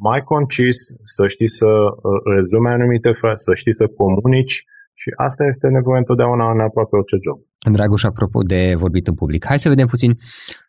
mai 0.07 0.21
concis, 0.31 0.77
să 1.15 1.27
știi 1.27 1.51
să 1.59 1.69
uh, 1.69 2.21
rezume 2.35 2.69
anumite 2.69 3.11
fraze, 3.19 3.43
să 3.47 3.53
știi 3.53 3.73
să 3.73 3.87
comunici 3.87 4.57
și 5.01 5.09
asta 5.27 5.43
este 5.45 5.67
nevoie 5.67 5.99
întotdeauna 5.99 6.51
în 6.51 6.59
aproape 6.59 6.95
orice 6.95 7.17
job. 7.25 7.37
Dragoș, 7.77 8.03
apropo 8.03 8.39
de 8.53 8.61
vorbit 8.77 9.07
în 9.07 9.15
public, 9.21 9.45
hai 9.45 9.59
să 9.59 9.69
vedem 9.69 9.87
puțin 9.87 10.11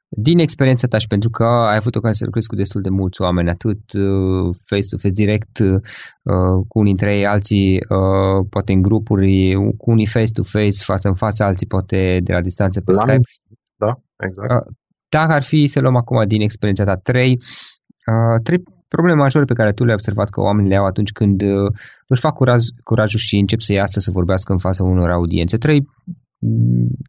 din 0.08 0.38
experiența 0.38 0.86
ta 0.86 0.98
și 0.98 1.06
pentru 1.06 1.30
că 1.30 1.44
ai 1.44 1.76
avut 1.76 1.94
ocazia 1.94 2.18
să 2.20 2.24
lucrezi 2.24 2.48
cu 2.48 2.54
destul 2.54 2.82
de 2.82 2.88
mulți 2.88 3.20
oameni, 3.20 3.48
atât 3.56 3.82
uh, 3.92 4.56
face-to-face 4.68 5.20
direct 5.22 5.58
uh, 5.58 5.78
cu 6.68 6.78
unii 6.78 6.94
dintre 6.94 7.16
ei, 7.16 7.26
alții 7.26 7.78
poate 8.50 8.72
în 8.72 8.82
grupuri, 8.82 9.54
cu 9.80 9.90
unii 9.90 10.06
face-to-face, 10.06 10.84
față 10.90 11.08
în 11.08 11.14
față, 11.14 11.44
alții 11.44 11.66
poate 11.66 12.20
de 12.22 12.32
la 12.32 12.40
distanță 12.40 12.80
pe 12.80 12.90
la 12.90 13.02
Skype. 13.02 13.28
Da, 13.84 13.92
exact 14.26 14.66
dacă 15.08 15.32
ar 15.32 15.42
fi 15.42 15.66
să 15.66 15.80
luăm 15.80 15.96
acum 15.96 16.26
din 16.26 16.40
experiența 16.40 16.84
ta 16.84 16.94
trei, 16.94 17.32
uh, 18.12 18.40
trei 18.42 18.60
probleme 18.88 19.20
majore 19.20 19.44
pe 19.44 19.58
care 19.58 19.72
tu 19.72 19.82
le-ai 19.84 19.94
observat 20.00 20.28
că 20.28 20.40
oamenii 20.40 20.70
le 20.70 20.76
au 20.76 20.86
atunci 20.86 21.12
când 21.12 21.42
uh, 21.42 21.70
își 22.06 22.20
fac 22.20 22.34
curaj, 22.34 22.62
curajul 22.84 23.18
și 23.18 23.36
încep 23.36 23.60
să 23.60 23.72
iasă 23.72 24.00
să 24.00 24.10
vorbească 24.10 24.52
în 24.52 24.58
fața 24.58 24.82
unor 24.82 25.10
audiențe. 25.10 25.56
Trei, 25.56 25.80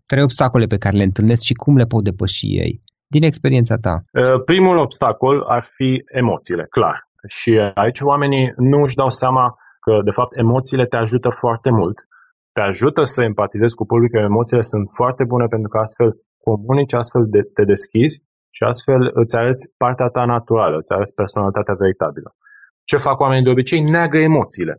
trei 0.05 0.23
obstacole 0.23 0.65
pe 0.65 0.77
care 0.77 0.97
le 0.97 1.03
întâlnesc 1.03 1.41
și 1.41 1.53
cum 1.53 1.75
le 1.77 1.85
pot 1.85 2.03
depăși 2.03 2.45
ei. 2.45 2.81
Din 3.07 3.23
experiența 3.23 3.75
ta. 3.75 4.03
Primul 4.45 4.77
obstacol 4.77 5.43
ar 5.47 5.67
fi 5.75 6.03
emoțiile, 6.21 6.65
clar. 6.69 7.07
Și 7.27 7.51
aici 7.73 8.01
oamenii 8.01 8.53
nu 8.57 8.81
își 8.81 8.95
dau 8.95 9.09
seama 9.09 9.55
că, 9.79 9.93
de 10.03 10.11
fapt, 10.11 10.37
emoțiile 10.37 10.85
te 10.85 10.97
ajută 10.97 11.29
foarte 11.29 11.69
mult. 11.71 11.97
Te 12.51 12.61
ajută 12.61 13.01
să 13.03 13.23
empatizezi 13.23 13.75
cu 13.75 13.85
publicul, 13.85 14.19
emoțiile 14.19 14.61
sunt 14.61 14.85
foarte 14.97 15.23
bune 15.23 15.45
pentru 15.45 15.69
că 15.69 15.77
astfel 15.77 16.09
comunici, 16.47 16.93
astfel 16.93 17.23
de, 17.33 17.41
te 17.55 17.63
deschizi 17.73 18.17
și 18.55 18.63
astfel 18.71 19.01
îți 19.21 19.35
arăți 19.35 19.63
partea 19.77 20.07
ta 20.15 20.23
naturală, 20.25 20.75
îți 20.77 20.93
arăți 20.93 21.13
personalitatea 21.21 21.75
veritabilă. 21.83 22.29
Ce 22.89 22.97
fac 22.97 23.17
oamenii 23.19 23.43
de 23.43 23.53
obicei? 23.55 23.81
Neagă 23.81 24.17
emoțiile. 24.17 24.75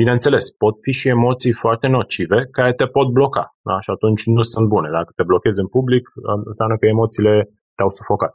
Bineînțeles, 0.00 0.44
pot 0.50 0.74
fi 0.84 0.92
și 1.00 1.08
emoții 1.08 1.52
foarte 1.52 1.86
nocive 1.86 2.38
care 2.56 2.72
te 2.72 2.86
pot 2.96 3.08
bloca 3.18 3.44
da? 3.68 3.80
și 3.84 3.90
atunci 3.90 4.22
nu 4.36 4.42
sunt 4.42 4.66
bune. 4.68 4.88
Dacă 4.90 5.10
te 5.16 5.22
blochezi 5.30 5.60
în 5.60 5.68
public, 5.76 6.04
înseamnă 6.50 6.76
că 6.76 6.86
emoțiile 6.86 7.34
te-au 7.76 7.90
sufocat. 7.98 8.32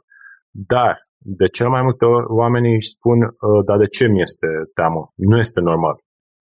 Dar, 0.74 0.92
de 1.40 1.46
cel 1.56 1.68
mai 1.68 1.82
multe 1.82 2.04
ori, 2.04 2.26
oamenii 2.42 2.74
își 2.74 2.94
spun, 2.96 3.18
ă, 3.22 3.62
dar 3.68 3.78
de 3.78 3.86
ce 3.96 4.04
mi 4.06 4.20
este 4.20 4.48
teamă? 4.74 5.12
Nu 5.14 5.36
este 5.38 5.60
normal. 5.60 5.96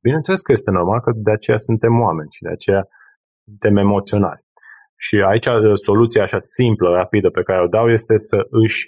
Bineînțeles 0.06 0.42
că 0.42 0.52
este 0.52 0.72
normal, 0.72 1.00
că 1.02 1.12
de 1.16 1.32
aceea 1.32 1.58
suntem 1.58 1.94
oameni 2.08 2.32
și 2.36 2.42
de 2.42 2.50
aceea 2.50 2.84
suntem 3.46 3.76
emoționali. 3.78 4.42
Și 5.06 5.16
aici 5.32 5.46
uh, 5.46 5.78
soluția 5.88 6.24
așa 6.24 6.40
simplă, 6.40 6.88
rapidă 6.90 7.30
pe 7.30 7.44
care 7.44 7.62
o 7.64 7.74
dau 7.78 7.88
este 7.90 8.18
să 8.18 8.40
își 8.50 8.80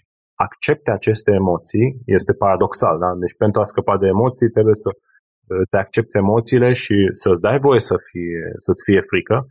accepte 0.47 0.91
aceste 0.91 1.31
emoții. 1.41 1.87
Este 2.05 2.33
paradoxal, 2.33 2.95
da? 2.99 3.09
Deci 3.23 3.35
pentru 3.43 3.59
a 3.61 3.63
scăpa 3.63 3.97
de 3.97 4.07
emoții 4.07 4.49
trebuie 4.55 4.77
să 4.83 4.89
uh, 4.93 5.61
te 5.69 5.77
accepti 5.77 6.17
emoțiile 6.17 6.71
și 6.83 6.95
să-ți 7.21 7.41
dai 7.41 7.59
voie 7.59 7.79
să 7.79 7.95
fie, 8.09 8.41
să-ți 8.65 8.83
fie 8.87 9.01
frică, 9.11 9.47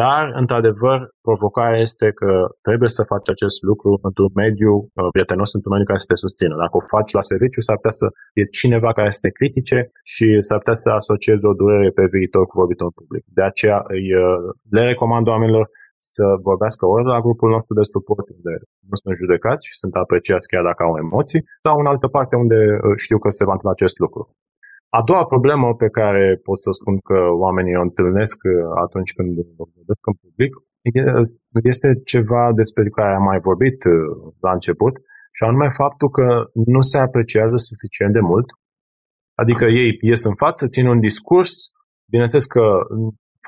dar, 0.00 0.24
într-adevăr, 0.34 0.98
provocarea 1.28 1.80
este 1.80 2.06
că 2.20 2.30
trebuie 2.66 2.88
să 2.88 3.10
faci 3.12 3.28
acest 3.28 3.62
lucru 3.62 3.98
într-un 4.02 4.32
mediu 4.34 4.72
uh, 4.74 5.08
prietenos, 5.14 5.52
într-un 5.52 5.72
mediu 5.72 5.86
care 5.90 6.04
să 6.04 6.10
te 6.10 6.22
susțină. 6.24 6.54
Dacă 6.56 6.76
o 6.76 6.88
faci 6.94 7.12
la 7.18 7.22
serviciu, 7.32 7.60
s-ar 7.60 7.76
putea 7.76 7.96
să 8.02 8.06
fie 8.34 8.46
cineva 8.60 8.90
care 8.92 9.10
să 9.10 9.18
te 9.22 9.30
critique 9.38 9.80
și 10.12 10.26
s-ar 10.46 10.58
putea 10.58 10.78
să 10.84 10.88
asociezi 10.90 11.44
o 11.50 11.58
durere 11.60 11.90
pe 11.98 12.04
viitor 12.16 12.44
cu 12.46 12.58
vorbitul 12.60 12.86
în 12.90 12.96
public. 13.00 13.24
De 13.38 13.42
aceea 13.50 13.78
îi, 13.96 14.06
le 14.76 14.82
recomand 14.90 15.26
oamenilor 15.28 15.66
să 16.18 16.24
vorbească 16.48 16.82
ori 16.94 17.04
la 17.14 17.20
grupul 17.26 17.50
nostru 17.56 17.72
de 17.74 17.90
suport, 17.94 18.26
unde 18.36 18.52
nu 18.90 18.96
sunt 19.02 19.14
judecați 19.22 19.66
și 19.68 19.74
sunt 19.82 19.94
apreciați 19.94 20.48
chiar 20.52 20.64
dacă 20.70 20.82
au 20.82 20.94
emoții, 21.04 21.42
sau 21.64 21.74
în 21.78 21.86
altă 21.92 22.06
parte 22.16 22.34
unde 22.44 22.58
uh, 22.72 22.94
știu 23.04 23.18
că 23.18 23.28
se 23.30 23.44
va 23.46 23.54
întâmpla 23.54 23.76
acest 23.78 23.96
lucru. 24.04 24.22
A 24.98 25.00
doua 25.08 25.24
problemă 25.32 25.66
pe 25.82 25.88
care 25.98 26.24
pot 26.46 26.58
să 26.64 26.70
spun 26.78 26.96
că 27.08 27.18
oamenii 27.44 27.80
o 27.80 27.86
întâlnesc 27.88 28.38
uh, 28.44 28.52
atunci 28.84 29.12
când 29.16 29.30
vorbesc 29.60 30.02
în 30.10 30.16
public 30.22 30.52
este 31.72 31.88
ceva 32.12 32.52
despre 32.60 32.88
care 32.98 33.12
am 33.14 33.22
mai 33.22 33.40
vorbit 33.48 33.78
uh, 33.84 33.92
la 34.40 34.52
început, 34.52 34.94
și 35.36 35.42
anume 35.44 35.68
faptul 35.76 36.08
că 36.10 36.26
nu 36.54 36.80
se 36.80 36.98
apreciază 36.98 37.56
suficient 37.56 38.12
de 38.12 38.20
mult. 38.20 38.46
Adică 39.42 39.64
ei 39.64 39.98
ies 40.00 40.24
în 40.24 40.34
față, 40.34 40.66
țin 40.66 40.86
un 40.88 41.00
discurs, 41.00 41.52
bineînțeles 42.10 42.46
că 42.46 42.64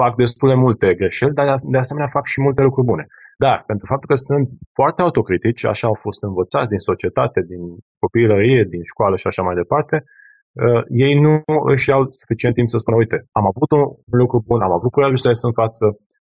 fac 0.00 0.12
destul 0.22 0.48
de 0.48 0.58
multe 0.64 0.94
greșeli, 1.00 1.36
dar 1.38 1.46
de 1.74 1.78
asemenea 1.78 2.14
fac 2.16 2.24
și 2.32 2.40
multe 2.40 2.62
lucruri 2.62 2.86
bune. 2.86 3.04
Dar, 3.44 3.56
pentru 3.70 3.86
faptul 3.92 4.08
că 4.12 4.18
sunt 4.28 4.46
foarte 4.78 5.02
autocritici, 5.02 5.64
așa 5.64 5.86
au 5.86 5.96
fost 6.06 6.22
învățați 6.22 6.72
din 6.74 6.82
societate, 6.90 7.40
din 7.52 7.62
copilărie, 8.02 8.62
din 8.74 8.82
școală 8.92 9.16
și 9.16 9.26
așa 9.26 9.42
mai 9.42 9.54
departe, 9.62 9.96
uh, 10.04 10.82
ei 11.04 11.14
nu 11.24 11.32
își 11.72 11.88
iau 11.90 12.00
suficient 12.20 12.54
timp 12.54 12.68
să 12.68 12.78
spună, 12.78 12.96
uite, 12.96 13.16
am 13.38 13.46
avut 13.52 13.70
un 13.76 13.82
lucru 14.22 14.38
bun, 14.46 14.60
am 14.62 14.72
avut 14.72 14.90
curajul 14.90 15.16
să 15.16 15.28
ies 15.28 15.42
în 15.42 15.52
față, 15.62 15.84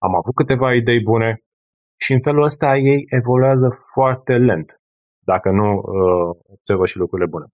am 0.06 0.14
avut 0.20 0.34
câteva 0.34 0.74
idei 0.74 1.00
bune 1.10 1.30
și 2.04 2.12
în 2.12 2.20
felul 2.26 2.42
ăsta 2.42 2.76
ei 2.76 3.00
evoluează 3.18 3.68
foarte 3.94 4.34
lent, 4.48 4.68
dacă 5.30 5.48
nu 5.50 5.68
uh, 5.76 6.28
observă 6.54 6.86
și 6.86 6.96
lucrurile 7.02 7.28
bune. 7.34 7.46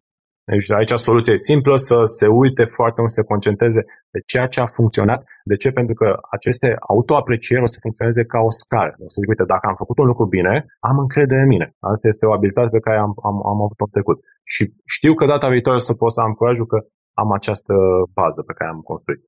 Deci 0.50 0.70
aici 0.70 0.94
soluția 1.08 1.32
e 1.32 1.50
simplă, 1.50 1.76
să 1.76 1.96
se 2.04 2.26
uite 2.26 2.64
foarte 2.64 2.98
mult, 3.00 3.12
să 3.12 3.20
se 3.20 3.30
concentreze 3.32 3.80
pe 4.12 4.18
ceea 4.26 4.46
ce 4.46 4.60
a 4.60 4.66
funcționat. 4.66 5.20
De 5.44 5.56
ce? 5.56 5.70
Pentru 5.70 5.94
că 5.94 6.08
aceste 6.30 6.76
autoaprecieri 6.92 7.62
o 7.62 7.66
să 7.74 7.78
funcționeze 7.82 8.24
ca 8.24 8.38
o 8.48 8.50
scară. 8.50 8.92
O 9.06 9.08
să 9.12 9.18
zic, 9.20 9.28
uite, 9.28 9.44
dacă 9.44 9.66
am 9.66 9.74
făcut 9.82 9.98
un 9.98 10.06
lucru 10.06 10.26
bine, 10.26 10.54
am 10.90 10.98
încredere 10.98 11.40
în 11.40 11.52
mine. 11.54 11.66
Asta 11.92 12.06
este 12.08 12.26
o 12.26 12.32
abilitate 12.32 12.68
pe 12.68 12.84
care 12.86 12.98
am, 12.98 13.12
am, 13.28 13.36
am 13.52 13.58
avut-o 13.66 13.84
în 13.88 13.94
trecut. 13.96 14.18
Și 14.52 14.62
știu 14.96 15.12
că 15.14 15.24
data 15.26 15.48
viitoare 15.48 15.78
să 15.78 15.94
pot 15.94 16.12
să 16.12 16.20
am 16.20 16.32
curajul 16.32 16.66
că 16.66 16.78
am 17.22 17.32
această 17.32 17.74
bază 18.18 18.42
pe 18.42 18.52
care 18.52 18.70
am 18.70 18.80
construit. 18.90 19.20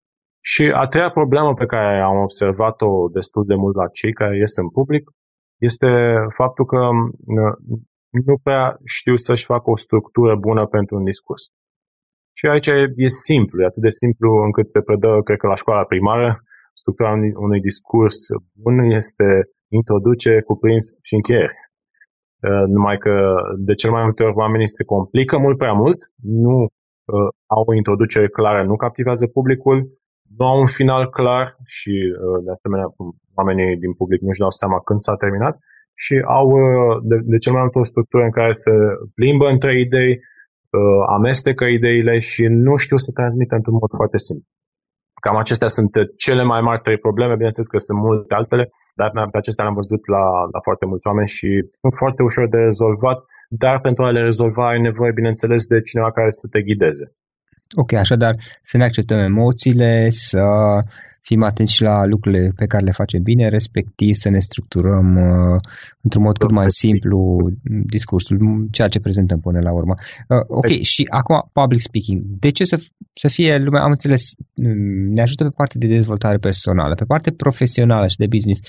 Și 0.53 0.65
a 0.83 0.87
treia 0.87 1.11
problemă 1.11 1.55
pe 1.55 1.67
care 1.67 2.01
am 2.01 2.19
observat-o 2.29 3.09
destul 3.09 3.45
de 3.47 3.55
mult 3.55 3.75
la 3.77 3.89
cei 3.89 4.13
care 4.13 4.37
ies 4.37 4.57
în 4.57 4.69
public 4.69 5.05
este 5.69 5.91
faptul 6.35 6.65
că 6.65 6.81
nu 8.27 8.39
prea 8.43 8.79
știu 8.85 9.17
să-și 9.17 9.45
facă 9.45 9.71
o 9.71 9.77
structură 9.77 10.37
bună 10.37 10.67
pentru 10.67 10.97
un 10.97 11.05
discurs. 11.05 11.45
Și 12.39 12.47
aici 12.47 12.67
e, 12.67 12.93
e 12.97 13.07
simplu, 13.07 13.63
e 13.63 13.65
atât 13.65 13.83
de 13.83 13.89
simplu 13.89 14.31
încât 14.47 14.67
se 14.69 14.81
predă, 14.83 15.21
cred 15.25 15.39
că 15.39 15.47
la 15.47 15.55
școala 15.55 15.85
primară, 15.85 16.43
structura 16.75 17.13
unui, 17.13 17.33
unui 17.35 17.61
discurs 17.61 18.19
bun 18.63 18.79
este 18.79 19.29
introducere, 19.69 20.43
cuprins 20.43 20.85
și 21.03 21.15
încheiere. 21.15 21.59
Uh, 22.49 22.65
numai 22.75 22.97
că 22.99 23.35
de 23.57 23.75
cel 23.75 23.91
mai 23.91 24.03
multe 24.03 24.23
ori 24.23 24.37
oamenii 24.37 24.69
se 24.69 24.85
complică 24.85 25.39
mult 25.39 25.59
prea 25.59 25.73
mult, 25.73 26.01
nu 26.23 26.57
uh, 26.63 27.29
au 27.47 27.63
o 27.67 27.75
introducere 27.75 28.29
clară, 28.29 28.65
nu 28.65 28.77
captivează 28.77 29.27
publicul, 29.27 29.79
nu 30.37 30.47
au 30.47 30.61
un 30.61 30.67
final 30.67 31.11
clar 31.11 31.57
și 31.65 31.95
uh, 32.11 32.39
de 32.45 32.51
asemenea 32.51 32.87
oamenii 33.35 33.77
din 33.77 33.93
public 33.95 34.21
nu-și 34.21 34.43
dau 34.45 34.51
seama 34.51 34.81
când 34.81 35.01
s-a 35.01 35.17
terminat 35.17 35.55
și 35.95 36.15
au 36.39 36.47
uh, 36.51 36.99
de, 37.03 37.17
de 37.33 37.39
cel 37.39 37.53
mai 37.53 37.63
mult 37.63 37.75
o 37.75 37.91
structură 37.93 38.23
în 38.25 38.31
care 38.31 38.53
se 38.53 38.73
plimbă 39.15 39.47
între 39.49 39.81
idei, 39.81 40.13
uh, 40.13 41.03
amestecă 41.17 41.65
ideile 41.65 42.19
și 42.19 42.43
nu 42.67 42.77
știu 42.77 42.97
să 42.97 43.11
transmită 43.19 43.55
într-un 43.55 43.79
mod 43.81 43.93
foarte 44.01 44.19
simplu. 44.19 44.49
Cam 45.25 45.37
acestea 45.37 45.71
sunt 45.77 45.93
cele 46.25 46.43
mai 46.53 46.61
mari 46.61 46.85
trei 46.87 46.99
probleme, 47.07 47.35
bineînțeles 47.35 47.69
că 47.69 47.79
sunt 47.79 47.99
multe 47.99 48.35
altele, 48.35 48.65
dar 48.95 49.11
pe 49.11 49.39
acestea 49.39 49.65
le-am 49.65 49.81
văzut 49.83 50.03
la, 50.15 50.25
la 50.55 50.61
foarte 50.67 50.87
mulți 50.87 51.07
oameni 51.07 51.29
și 51.29 51.49
sunt 51.81 51.95
foarte 52.03 52.23
ușor 52.23 52.49
de 52.49 52.57
rezolvat, 52.57 53.19
dar 53.49 53.81
pentru 53.81 54.05
a 54.05 54.11
le 54.11 54.23
rezolva 54.23 54.69
ai 54.69 54.81
nevoie, 54.81 55.19
bineînțeles, 55.21 55.67
de 55.67 55.81
cineva 55.81 56.11
care 56.13 56.31
să 56.31 56.47
te 56.51 56.63
ghideze. 56.63 57.07
Ok, 57.83 57.93
așadar 57.93 58.35
să 58.63 58.77
ne 58.77 58.85
acceptăm 58.85 59.19
emoțiile, 59.19 60.09
să 60.09 60.43
fim 61.29 61.43
atenți 61.43 61.75
și 61.75 61.83
la 61.83 62.05
lucrurile 62.05 62.53
pe 62.57 62.67
care 62.67 62.85
le 62.85 62.91
facem 62.91 63.23
bine, 63.23 63.49
respectiv 63.49 64.13
să 64.15 64.29
ne 64.29 64.39
structurăm 64.39 65.07
uh, 65.17 65.61
într-un 66.01 66.23
mod 66.23 66.37
cât 66.39 66.51
mai 66.51 66.65
simplu 66.69 67.19
discursul, 67.97 68.37
ceea 68.71 68.89
ce 68.89 69.01
prezentăm 69.01 69.41
până 69.41 69.61
la 69.61 69.73
urmă. 69.73 69.95
Uh, 70.29 70.45
ok, 70.47 70.67
păi- 70.67 70.81
și 70.81 71.03
acum 71.11 71.51
public 71.53 71.81
speaking. 71.81 72.21
De 72.45 72.51
ce 72.51 72.65
să, 72.65 72.77
să 73.13 73.29
fie 73.29 73.57
lumea, 73.57 73.83
am 73.83 73.91
înțeles, 73.91 74.23
ne 75.15 75.23
ajută 75.23 75.45
pe 75.45 75.57
partea 75.57 75.81
de 75.81 75.87
dezvoltare 75.87 76.37
personală, 76.37 76.95
pe 76.95 77.05
partea 77.05 77.33
profesională 77.37 78.07
și 78.09 78.17
de 78.17 78.27
business. 78.27 78.61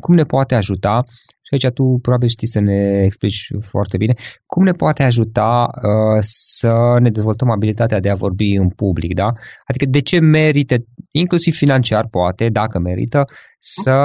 Cum 0.00 0.14
ne 0.14 0.24
poate 0.24 0.54
ajuta 0.54 1.04
și 1.46 1.52
aici 1.52 1.74
tu 1.74 1.98
probabil 2.02 2.28
știi 2.28 2.46
să 2.46 2.60
ne 2.60 3.02
explici 3.04 3.48
foarte 3.60 3.96
bine, 3.96 4.14
cum 4.46 4.64
ne 4.64 4.72
poate 4.72 5.02
ajuta 5.02 5.68
uh, 5.74 6.18
să 6.20 6.96
ne 7.00 7.10
dezvoltăm 7.10 7.50
abilitatea 7.50 8.00
de 8.00 8.10
a 8.10 8.14
vorbi 8.14 8.56
în 8.56 8.68
public, 8.68 9.14
da? 9.14 9.32
Adică 9.66 9.84
de 9.88 10.00
ce 10.00 10.18
merită, 10.18 10.74
inclusiv 11.10 11.54
financiar 11.54 12.06
poate, 12.10 12.48
dacă 12.48 12.78
merită, 12.78 13.24
să 13.58 13.96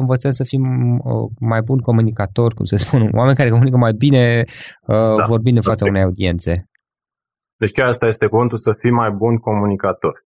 învățăm 0.00 0.30
să 0.30 0.44
fim 0.44 0.62
uh, 0.98 1.30
mai 1.40 1.60
buni 1.60 1.82
comunicatori, 1.82 2.54
cum 2.54 2.64
să 2.64 2.76
spun, 2.84 3.08
oameni 3.12 3.36
care 3.36 3.50
comunică 3.50 3.76
mai 3.76 3.92
bine 3.92 4.44
uh, 4.86 5.16
da, 5.18 5.24
vorbind 5.26 5.56
în 5.56 5.62
fața 5.62 5.86
unei 5.86 6.02
audiențe. 6.02 6.68
Deci 7.56 7.72
chiar 7.72 7.86
asta 7.86 8.06
este 8.06 8.26
cuvântul, 8.26 8.56
să 8.56 8.72
fii 8.78 8.90
mai 8.90 9.10
bun 9.10 9.36
comunicator. 9.36 10.23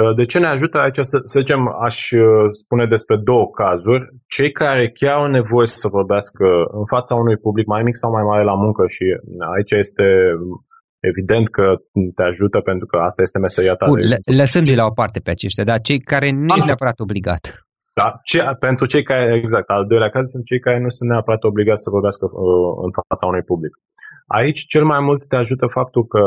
Uh, 0.00 0.14
de 0.16 0.24
ce 0.24 0.38
ne 0.38 0.46
ajută 0.46 0.78
aici, 0.78 0.98
să, 1.00 1.16
să 1.24 1.38
zicem, 1.38 1.60
aș 1.86 2.10
uh, 2.10 2.46
spune 2.50 2.86
despre 2.86 3.16
două 3.16 3.46
cazuri. 3.50 4.08
Cei 4.26 4.50
care 4.52 4.90
chiar 4.90 5.16
au 5.16 5.26
nevoie 5.26 5.66
să 5.66 5.88
vorbească 5.98 6.46
în 6.80 6.86
fața 6.94 7.14
unui 7.14 7.36
public 7.36 7.66
mai 7.66 7.82
mic 7.82 7.96
sau 7.96 8.10
mai 8.10 8.22
mare 8.22 8.44
la 8.44 8.54
muncă 8.54 8.82
și 8.86 9.04
aici 9.54 9.72
este 9.84 10.06
evident 11.10 11.46
că 11.56 11.64
te 12.14 12.22
ajută 12.22 12.58
pentru 12.60 12.86
că 12.86 12.96
asta 12.96 13.22
este 13.22 13.38
meseria 13.38 13.74
ta. 13.74 13.86
Bun, 13.86 14.00
lăsând 14.40 14.66
de 14.66 14.74
la 14.74 14.84
o 14.84 14.90
parte 15.00 15.20
pe 15.20 15.30
aceștia, 15.30 15.64
dar 15.64 15.80
cei 15.80 16.00
care 16.12 16.30
nu 16.30 16.54
ești 16.56 16.66
neapărat 16.66 17.00
obligat. 17.00 17.42
Da, 18.00 18.20
ce, 18.22 18.38
pentru 18.58 18.86
cei 18.86 19.02
care, 19.02 19.38
exact, 19.42 19.68
al 19.68 19.86
doilea 19.86 20.10
caz 20.10 20.26
sunt 20.30 20.44
cei 20.44 20.60
care 20.60 20.78
nu 20.80 20.88
sunt 20.88 21.10
neapărat 21.10 21.42
obligați 21.44 21.82
să 21.82 21.90
vorbească 21.90 22.24
uh, 22.24 22.72
în 22.84 22.90
fața 23.08 23.26
unui 23.26 23.42
public. 23.42 23.72
Aici 24.26 24.60
cel 24.72 24.84
mai 24.84 25.00
mult 25.00 25.28
te 25.28 25.36
ajută 25.36 25.66
faptul 25.66 26.04
că 26.06 26.22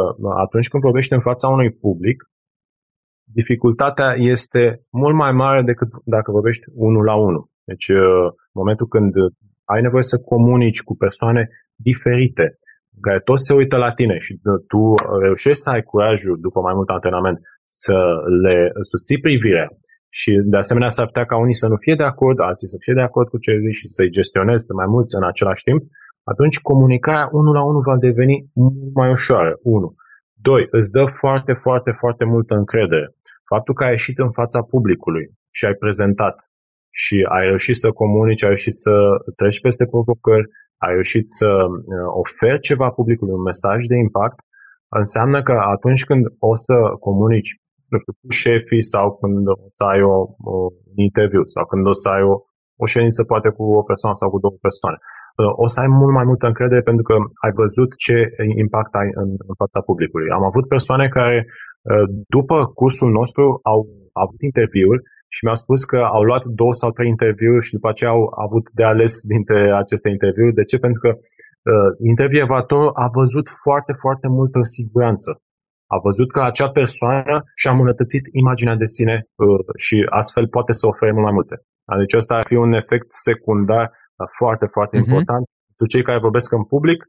atunci 0.45 0.67
când 0.67 0.83
vorbești 0.83 1.13
în 1.13 1.21
fața 1.29 1.47
unui 1.47 1.71
public, 1.71 2.17
dificultatea 3.33 4.13
este 4.17 4.81
mult 4.89 5.15
mai 5.15 5.31
mare 5.31 5.61
decât 5.61 5.87
dacă 6.03 6.31
vorbești 6.31 6.63
unul 6.73 7.03
la 7.03 7.15
unul. 7.15 7.49
Deci, 7.63 7.87
uh, 7.87 8.25
în 8.51 8.61
momentul 8.61 8.87
când 8.87 9.13
ai 9.63 9.81
nevoie 9.81 10.03
să 10.03 10.19
comunici 10.19 10.83
cu 10.83 10.95
persoane 10.95 11.49
diferite, 11.75 12.59
care 13.01 13.19
toți 13.19 13.45
se 13.45 13.53
uită 13.53 13.77
la 13.77 13.91
tine 13.93 14.17
și 14.17 14.39
tu 14.67 14.93
reușești 15.21 15.63
să 15.63 15.69
ai 15.69 15.83
curajul, 15.83 16.37
după 16.41 16.59
mai 16.61 16.73
mult 16.73 16.89
antrenament, 16.89 17.39
să 17.65 17.97
le 18.41 18.71
susții 18.81 19.19
privirea 19.19 19.67
și 20.19 20.31
de 20.43 20.57
asemenea 20.57 20.87
s-ar 20.87 21.05
putea 21.05 21.25
ca 21.25 21.37
unii 21.37 21.61
să 21.61 21.67
nu 21.67 21.75
fie 21.75 21.95
de 21.95 22.03
acord, 22.03 22.39
alții 22.39 22.67
să 22.67 22.77
fie 22.79 22.93
de 22.93 23.01
acord 23.01 23.27
cu 23.29 23.37
ce 23.37 23.57
zici 23.57 23.75
și 23.81 23.87
să-i 23.87 24.15
gestionezi 24.17 24.65
pe 24.65 24.73
mai 24.73 24.85
mulți 24.85 25.15
în 25.15 25.23
același 25.23 25.63
timp, 25.63 25.81
atunci 26.23 26.61
comunicarea 26.61 27.29
unul 27.31 27.53
la 27.53 27.63
unul 27.63 27.81
va 27.81 27.97
deveni 27.97 28.35
mult 28.53 28.93
mai 28.93 29.09
ușoară, 29.09 29.59
unu. 29.61 29.95
Doi, 30.33 30.67
îți 30.71 30.91
dă 30.91 31.03
foarte, 31.05 31.53
foarte, 31.53 31.91
foarte 32.01 32.25
multă 32.25 32.53
încredere. 32.55 33.14
Faptul 33.51 33.73
că 33.73 33.83
ai 33.83 33.89
ieșit 33.89 34.17
în 34.19 34.31
fața 34.31 34.61
publicului 34.61 35.25
și 35.57 35.65
ai 35.65 35.73
prezentat 35.73 36.35
și 37.03 37.17
ai 37.35 37.45
reușit 37.45 37.75
să 37.83 37.97
comunici, 38.01 38.43
ai 38.43 38.53
reușit 38.53 38.75
să 38.85 38.93
treci 39.35 39.61
peste 39.61 39.85
provocări, 39.85 40.47
ai 40.85 40.91
reușit 40.93 41.25
să 41.39 41.49
uh, 41.67 42.07
oferi 42.21 42.59
ceva 42.69 42.89
publicului, 42.89 43.33
un 43.33 43.41
mesaj 43.51 43.79
de 43.91 43.95
impact, 43.95 44.37
înseamnă 45.01 45.39
că 45.47 45.55
atunci 45.75 46.03
când 46.09 46.23
o 46.39 46.55
să 46.65 46.75
comunici 47.07 47.51
nu 47.89 47.97
știu, 48.01 48.13
cu 48.21 48.29
șefii 48.41 48.83
sau 48.93 49.05
când 49.21 49.47
o 49.47 49.55
să 49.77 49.83
ai 49.93 50.01
o, 50.01 50.15
o, 50.53 50.55
un 50.91 50.97
interviu 51.07 51.43
sau 51.55 51.65
când 51.65 51.83
o 51.91 51.95
să 52.01 52.07
ai 52.15 52.23
o, 52.31 52.35
o 52.83 52.85
ședință 52.93 53.23
poate 53.23 53.49
cu 53.49 53.63
o 53.79 53.83
persoană 53.89 54.15
sau 54.21 54.29
cu 54.29 54.39
două 54.39 54.57
persoane, 54.67 54.97
uh, 55.01 55.53
o 55.63 55.67
să 55.73 55.77
ai 55.79 55.89
mult 55.99 56.13
mai 56.19 56.25
multă 56.29 56.45
încredere 56.47 56.81
pentru 56.89 57.03
că 57.09 57.15
ai 57.45 57.51
văzut 57.61 57.89
ce 58.05 58.17
impact 58.63 58.93
ai 59.01 59.09
în, 59.21 59.29
în 59.49 59.55
fața 59.61 59.79
publicului. 59.89 60.29
Am 60.37 60.43
avut 60.43 60.65
persoane 60.67 61.05
care 61.17 61.37
uh, 61.45 61.53
după 62.27 62.65
cursul 62.79 63.11
nostru 63.11 63.59
au 63.63 63.79
avut 64.23 64.41
interviuri 64.41 65.01
și 65.33 65.43
mi-au 65.43 65.59
spus 65.63 65.83
că 65.91 65.99
au 66.17 66.23
luat 66.29 66.43
două 66.45 66.73
sau 66.73 66.89
trei 66.91 67.09
interviuri 67.09 67.65
și 67.65 67.75
după 67.77 67.89
aceea 67.89 68.11
au 68.17 68.23
avut 68.45 68.65
de 68.79 68.83
ales 68.83 69.13
dintre 69.33 69.59
aceste 69.81 70.09
interviuri. 70.09 70.57
De 70.59 70.63
ce? 70.63 70.77
Pentru 70.77 70.99
că 71.05 71.11
uh, 71.17 71.89
intervievatorul 72.11 72.91
a 72.93 73.07
văzut 73.19 73.47
foarte, 73.63 73.93
foarte 74.03 74.27
multă 74.27 74.59
siguranță. 74.61 75.29
A 75.95 75.97
văzut 76.07 76.31
că 76.31 76.41
acea 76.41 76.69
persoană 76.69 77.43
și-a 77.55 77.71
îmbunătățit 77.71 78.23
imaginea 78.31 78.75
de 78.75 78.85
sine 78.85 79.15
uh, 79.35 79.59
și 79.77 80.05
astfel 80.09 80.47
poate 80.47 80.71
să 80.71 80.87
ofere 80.87 81.11
mult 81.11 81.23
mai 81.23 81.37
multe. 81.39 81.55
Deci 81.97 82.15
ăsta 82.21 82.35
ar 82.35 82.45
fi 82.45 82.55
un 82.55 82.73
efect 82.73 83.07
secundar 83.27 83.85
uh, 83.85 84.27
foarte, 84.37 84.65
foarte 84.75 84.95
uh-huh. 84.97 85.05
important 85.05 85.43
pentru 85.69 85.87
cei 85.93 86.03
care 86.07 86.25
vorbesc 86.27 86.49
în 86.53 86.63
public. 86.63 86.99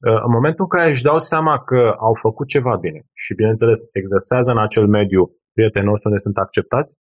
Uh, 0.00 0.20
în 0.26 0.32
momentul 0.36 0.64
în 0.64 0.78
care 0.78 0.90
își 0.90 1.02
dau 1.02 1.18
seama 1.18 1.58
că 1.58 1.94
au 1.98 2.14
făcut 2.20 2.46
ceva 2.46 2.76
bine 2.76 3.00
și, 3.12 3.34
bineînțeles, 3.34 3.80
exersează 3.92 4.50
în 4.50 4.58
acel 4.58 4.86
mediu 4.86 5.22
prietenos 5.52 6.04
unde 6.04 6.18
sunt 6.18 6.36
acceptați, 6.36 6.96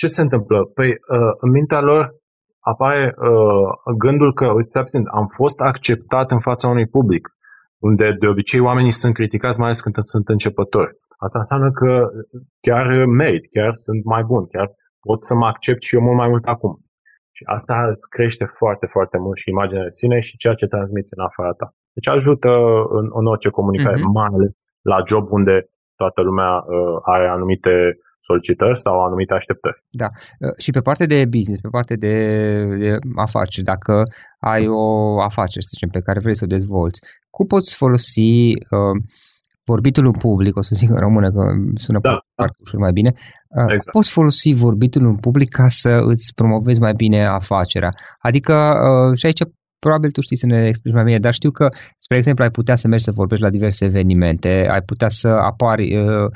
ce 0.00 0.06
se 0.06 0.22
întâmplă? 0.22 0.58
Păi, 0.74 0.88
uh, 0.88 1.32
în 1.44 1.50
mintea 1.50 1.80
lor 1.80 2.14
apare 2.60 3.14
uh, 3.16 3.68
gândul 3.98 4.34
că, 4.34 4.46
uite, 4.46 4.80
puțin, 4.80 5.04
am 5.18 5.26
fost 5.38 5.60
acceptat 5.60 6.30
în 6.30 6.40
fața 6.40 6.68
unui 6.68 6.86
public, 6.86 7.24
unde 7.78 8.16
de 8.20 8.26
obicei 8.26 8.60
oamenii 8.60 8.90
sunt 9.00 9.14
criticați, 9.14 9.58
mai 9.58 9.68
ales 9.68 9.80
când 9.80 9.94
sunt 9.98 10.28
începători. 10.28 10.92
Asta 11.24 11.38
înseamnă 11.38 11.70
că 11.80 11.90
chiar 12.60 12.86
merit, 13.04 13.44
chiar 13.50 13.72
sunt 13.74 14.04
mai 14.04 14.22
bun, 14.22 14.46
chiar 14.46 14.68
pot 15.00 15.24
să 15.24 15.34
mă 15.34 15.46
accept 15.46 15.82
și 15.82 15.94
eu 15.94 16.02
mult 16.02 16.16
mai 16.16 16.28
mult 16.28 16.44
acum. 16.44 16.72
Și 17.36 17.42
asta 17.56 17.86
îți 17.92 18.08
crește 18.08 18.44
foarte, 18.58 18.86
foarte 18.86 19.18
mult 19.18 19.36
și 19.36 19.50
imaginea 19.50 19.82
de 19.82 19.98
sine 20.00 20.20
și 20.20 20.36
ceea 20.36 20.54
ce 20.54 20.66
transmiți 20.66 21.12
în 21.16 21.24
afara 21.24 21.52
ta. 21.52 21.68
Deci 21.96 22.08
ajută 22.16 22.52
în, 22.98 23.06
în 23.20 23.26
orice 23.32 23.50
comunicare, 23.58 23.98
uh-huh. 23.98 24.14
mai 24.18 24.28
ales 24.34 24.52
la 24.92 24.98
job 25.10 25.24
unde 25.38 25.56
toată 26.00 26.20
lumea 26.28 26.52
uh, 26.56 26.96
are 27.14 27.26
anumite 27.36 27.74
solicitări 28.28 28.78
sau 28.84 29.04
anumite 29.04 29.34
așteptări. 29.34 29.78
Da. 30.02 30.08
Uh, 30.14 30.54
și 30.64 30.70
pe 30.76 30.80
partea 30.88 31.06
de 31.06 31.20
business, 31.36 31.60
pe 31.66 31.74
partea 31.76 31.96
de, 31.96 32.14
de 32.82 32.90
afaceri, 33.26 33.66
dacă 33.72 34.02
ai 34.52 34.64
o 34.68 34.84
afacere, 35.30 35.66
să 35.66 35.72
zicem, 35.74 35.90
pe 35.96 36.04
care 36.06 36.18
vrei 36.24 36.36
să 36.36 36.44
o 36.44 36.54
dezvolți, 36.56 37.00
cum 37.34 37.46
poți 37.46 37.76
folosi 37.82 38.30
uh, 38.76 38.96
vorbitul 39.72 40.06
în 40.06 40.16
public, 40.26 40.56
o 40.56 40.62
să 40.62 40.74
zic 40.74 40.90
în 40.90 41.00
română 41.06 41.28
că 41.30 41.42
sună 41.74 41.98
da, 42.02 42.18
parcă 42.34 42.60
da. 42.72 42.78
mai 42.78 42.92
bine, 42.98 43.12
uh, 43.58 43.72
exact. 43.74 43.90
poți 43.96 44.10
folosi 44.18 44.52
vorbitul 44.52 45.04
în 45.06 45.16
public 45.16 45.48
ca 45.48 45.68
să 45.68 45.92
îți 46.12 46.34
promovezi 46.34 46.80
mai 46.80 46.94
bine 47.02 47.20
afacerea. 47.40 47.92
Adică 48.28 48.54
uh, 48.88 49.18
și 49.18 49.26
aici 49.26 49.42
probabil 49.78 50.10
tu 50.10 50.20
știi 50.20 50.36
să 50.36 50.46
ne 50.46 50.66
explici 50.66 50.94
mai 50.94 51.04
bine, 51.04 51.18
dar 51.18 51.32
știu 51.32 51.50
că, 51.50 51.68
spre 51.98 52.16
exemplu, 52.16 52.44
ai 52.44 52.50
putea 52.50 52.76
să 52.76 52.88
mergi 52.88 53.04
să 53.04 53.12
vorbești 53.12 53.44
la 53.44 53.50
diverse 53.50 53.84
evenimente, 53.84 54.66
ai 54.70 54.82
putea 54.82 55.08
să 55.08 55.28
apari 55.28 55.96
uh, 55.96 56.30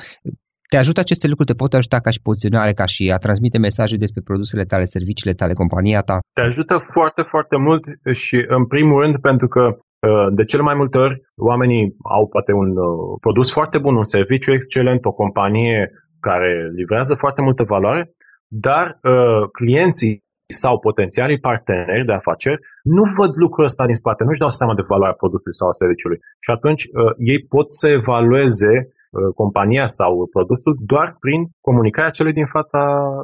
te 0.70 0.78
ajută 0.78 1.00
aceste 1.00 1.26
lucruri, 1.28 1.50
te 1.50 1.61
pot 1.62 1.73
ajuta 1.75 1.99
ca 2.00 2.11
și 2.11 2.26
poziționare, 2.28 2.73
ca 2.73 2.87
și 2.94 3.02
a 3.14 3.18
transmite 3.26 3.59
mesaje 3.59 3.97
despre 3.97 4.20
produsele 4.28 4.64
tale, 4.64 4.85
serviciile 4.85 5.35
tale, 5.40 5.52
compania 5.52 6.00
ta? 6.00 6.16
Te 6.38 6.40
ajută 6.40 6.75
foarte, 6.94 7.23
foarte 7.32 7.56
mult 7.66 7.82
și 8.25 8.37
în 8.49 8.66
primul 8.66 9.00
rând 9.02 9.16
pentru 9.28 9.49
că 9.49 9.62
uh, 9.68 10.28
de 10.38 10.44
cele 10.44 10.62
mai 10.62 10.75
multe 10.75 10.99
ori 10.99 11.14
oamenii 11.50 11.85
au 12.18 12.28
poate 12.28 12.52
un 12.52 12.70
uh, 12.76 13.18
produs 13.20 13.52
foarte 13.52 13.78
bun, 13.78 13.94
un 13.97 14.09
serviciu 14.16 14.52
excelent, 14.52 15.04
o 15.04 15.12
companie 15.12 15.90
care 16.20 16.70
livrează 16.75 17.14
foarte 17.14 17.42
multă 17.42 17.62
valoare, 17.62 18.11
dar 18.49 18.87
uh, 19.02 19.49
clienții 19.52 20.23
sau 20.52 20.78
potențialii 20.78 21.40
parteneri 21.40 22.07
de 22.07 22.12
afaceri 22.12 22.61
nu 22.83 23.02
văd 23.19 23.33
lucrul 23.35 23.64
ăsta 23.64 23.85
din 23.85 23.95
spate, 23.95 24.25
nu-și 24.25 24.38
dau 24.38 24.49
seama 24.49 24.75
de 24.75 24.88
valoarea 24.88 25.21
produsului 25.23 25.54
sau 25.54 25.69
a 25.69 25.73
serviciului. 25.73 26.19
Și 26.45 26.50
atunci 26.50 26.83
uh, 26.85 27.12
ei 27.16 27.38
pot 27.54 27.73
să 27.73 27.88
evalueze 27.88 28.73
Uh, 29.11 29.35
compania 29.35 29.87
sau 29.87 30.26
produsul 30.26 30.76
doar 30.80 31.16
prin 31.21 31.49
comunicarea 31.61 32.11
celui 32.11 32.33
din 32.33 32.47
fața 32.47 32.80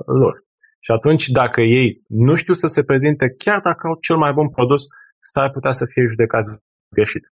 lor. 0.06 0.44
Și 0.80 0.90
atunci, 0.90 1.28
dacă 1.28 1.60
ei 1.60 2.02
nu 2.08 2.34
știu 2.34 2.52
să 2.52 2.66
se 2.66 2.84
prezinte, 2.84 3.34
chiar 3.38 3.60
dacă 3.60 3.86
au 3.86 3.96
cel 4.00 4.16
mai 4.16 4.32
bun 4.32 4.48
produs, 4.48 4.82
s-ar 5.20 5.50
putea 5.50 5.70
să 5.70 5.84
fie 5.92 6.02
judecați 6.04 6.62
greșit. 6.94 7.32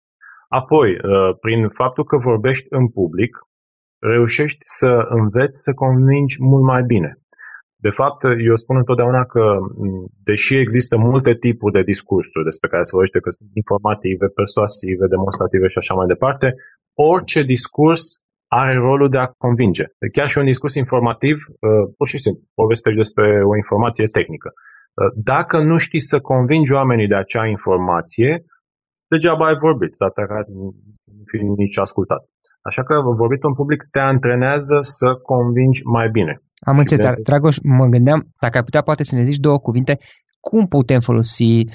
Apoi, 0.48 0.90
uh, 0.92 1.38
prin 1.40 1.70
faptul 1.70 2.04
că 2.04 2.18
vorbești 2.18 2.66
în 2.70 2.90
public, 2.90 3.38
reușești 4.00 4.60
să 4.62 5.06
înveți 5.10 5.64
să 5.64 5.74
convingi 5.74 6.36
mult 6.40 6.64
mai 6.64 6.84
bine. 6.84 7.21
De 7.86 7.90
fapt, 8.00 8.22
eu 8.50 8.56
spun 8.56 8.78
întotdeauna 8.78 9.24
că, 9.26 9.44
deși 10.24 10.56
există 10.58 10.98
multe 10.98 11.34
tipuri 11.46 11.74
de 11.74 11.90
discursuri 11.94 12.48
despre 12.50 12.70
care 12.70 12.84
se 12.84 12.96
vorbește, 12.96 13.20
că 13.20 13.30
sunt 13.30 13.50
informative, 13.54 14.26
persuasive, 14.28 15.06
demonstrative 15.16 15.68
și 15.68 15.78
așa 15.78 15.94
mai 15.94 16.08
departe, 16.14 16.48
orice 17.14 17.42
discurs 17.44 18.04
are 18.48 18.76
rolul 18.76 19.10
de 19.10 19.18
a 19.18 19.34
convinge. 19.46 19.86
Chiar 20.12 20.28
și 20.30 20.38
un 20.38 20.46
discurs 20.46 20.74
informativ, 20.76 21.36
uh, 21.48 21.94
pur 21.98 22.08
și 22.08 22.18
simplu, 22.18 22.42
povestești 22.54 23.02
despre 23.04 23.26
o 23.52 23.56
informație 23.56 24.08
tehnică. 24.08 24.50
Uh, 24.54 25.12
dacă 25.16 25.58
nu 25.70 25.78
știi 25.78 26.00
să 26.12 26.20
convingi 26.20 26.74
oamenii 26.74 27.08
de 27.08 27.16
acea 27.16 27.46
informație, 27.46 28.32
degeaba 29.08 29.46
ai 29.48 29.58
vorbit, 29.68 29.94
dacă 30.00 30.46
nu 30.48 30.66
fi 31.30 31.38
nici 31.64 31.78
ascultat. 31.78 32.22
Așa 32.62 32.84
că 32.84 32.94
vorbitul 33.24 33.50
în 33.50 33.56
public 33.56 33.82
te 33.92 34.00
antrenează 34.00 34.78
să 34.82 35.16
convingi 35.16 35.82
mai 35.86 36.10
bine. 36.10 36.34
Am 36.64 36.78
înțeles, 36.78 37.06
dar 37.06 37.14
Dragoș, 37.24 37.58
mă 37.64 37.86
gândeam, 37.86 38.28
dacă 38.40 38.58
ai 38.58 38.64
putea 38.64 38.82
poate 38.82 39.04
să 39.04 39.16
ne 39.16 39.24
zici 39.24 39.46
două 39.48 39.58
cuvinte, 39.58 39.98
cum 40.40 40.68
putem 40.68 41.00
folosi 41.00 41.66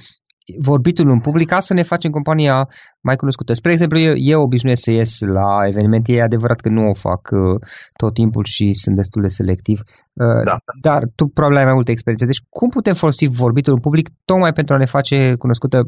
vorbitul 0.59 1.11
în 1.11 1.21
public 1.21 1.49
ca 1.49 1.61
să 1.61 1.75
ne 1.75 1.83
facem 1.83 2.11
compania 2.11 2.69
mai 3.00 3.16
cunoscută. 3.16 3.52
Spre 3.52 3.73
exemplu, 3.73 3.99
eu, 3.99 4.12
eu 4.16 4.43
obișnuiesc 4.43 4.83
să 4.83 4.90
ies 4.90 5.21
la 5.21 5.66
evenimente, 5.66 6.12
e 6.12 6.23
adevărat 6.23 6.61
că 6.61 6.69
nu 6.69 6.88
o 6.88 6.95
fac 6.95 7.28
uh, 7.31 7.61
tot 7.97 8.14
timpul 8.14 8.45
și 8.45 8.73
sunt 8.73 8.97
destul 8.97 9.23
de 9.23 9.28
selectiv, 9.28 9.81
uh, 10.12 10.45
da. 10.45 10.57
dar 10.81 11.02
tu 11.14 11.26
probabil 11.26 11.59
ai 11.59 11.64
mai 11.64 11.75
multe 11.75 11.90
experiențe. 11.90 12.26
Deci 12.26 12.45
cum 12.49 12.69
putem 12.69 12.95
folosi 12.95 13.26
vorbitul 13.26 13.73
în 13.73 13.81
public 13.81 14.09
tocmai 14.25 14.52
pentru 14.52 14.75
a 14.75 14.78
ne 14.78 14.87
face 14.87 15.35
cunoscută 15.38 15.83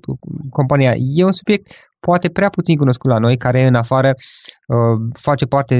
compania? 0.50 0.92
E 0.96 1.24
un 1.24 1.32
subiect 1.32 1.66
poate 2.00 2.28
prea 2.28 2.48
puțin 2.48 2.76
cunoscut 2.76 3.10
la 3.10 3.18
noi, 3.18 3.36
care 3.36 3.62
în 3.64 3.74
afară 3.74 4.08
uh, 4.08 4.96
face 5.12 5.46
parte 5.46 5.76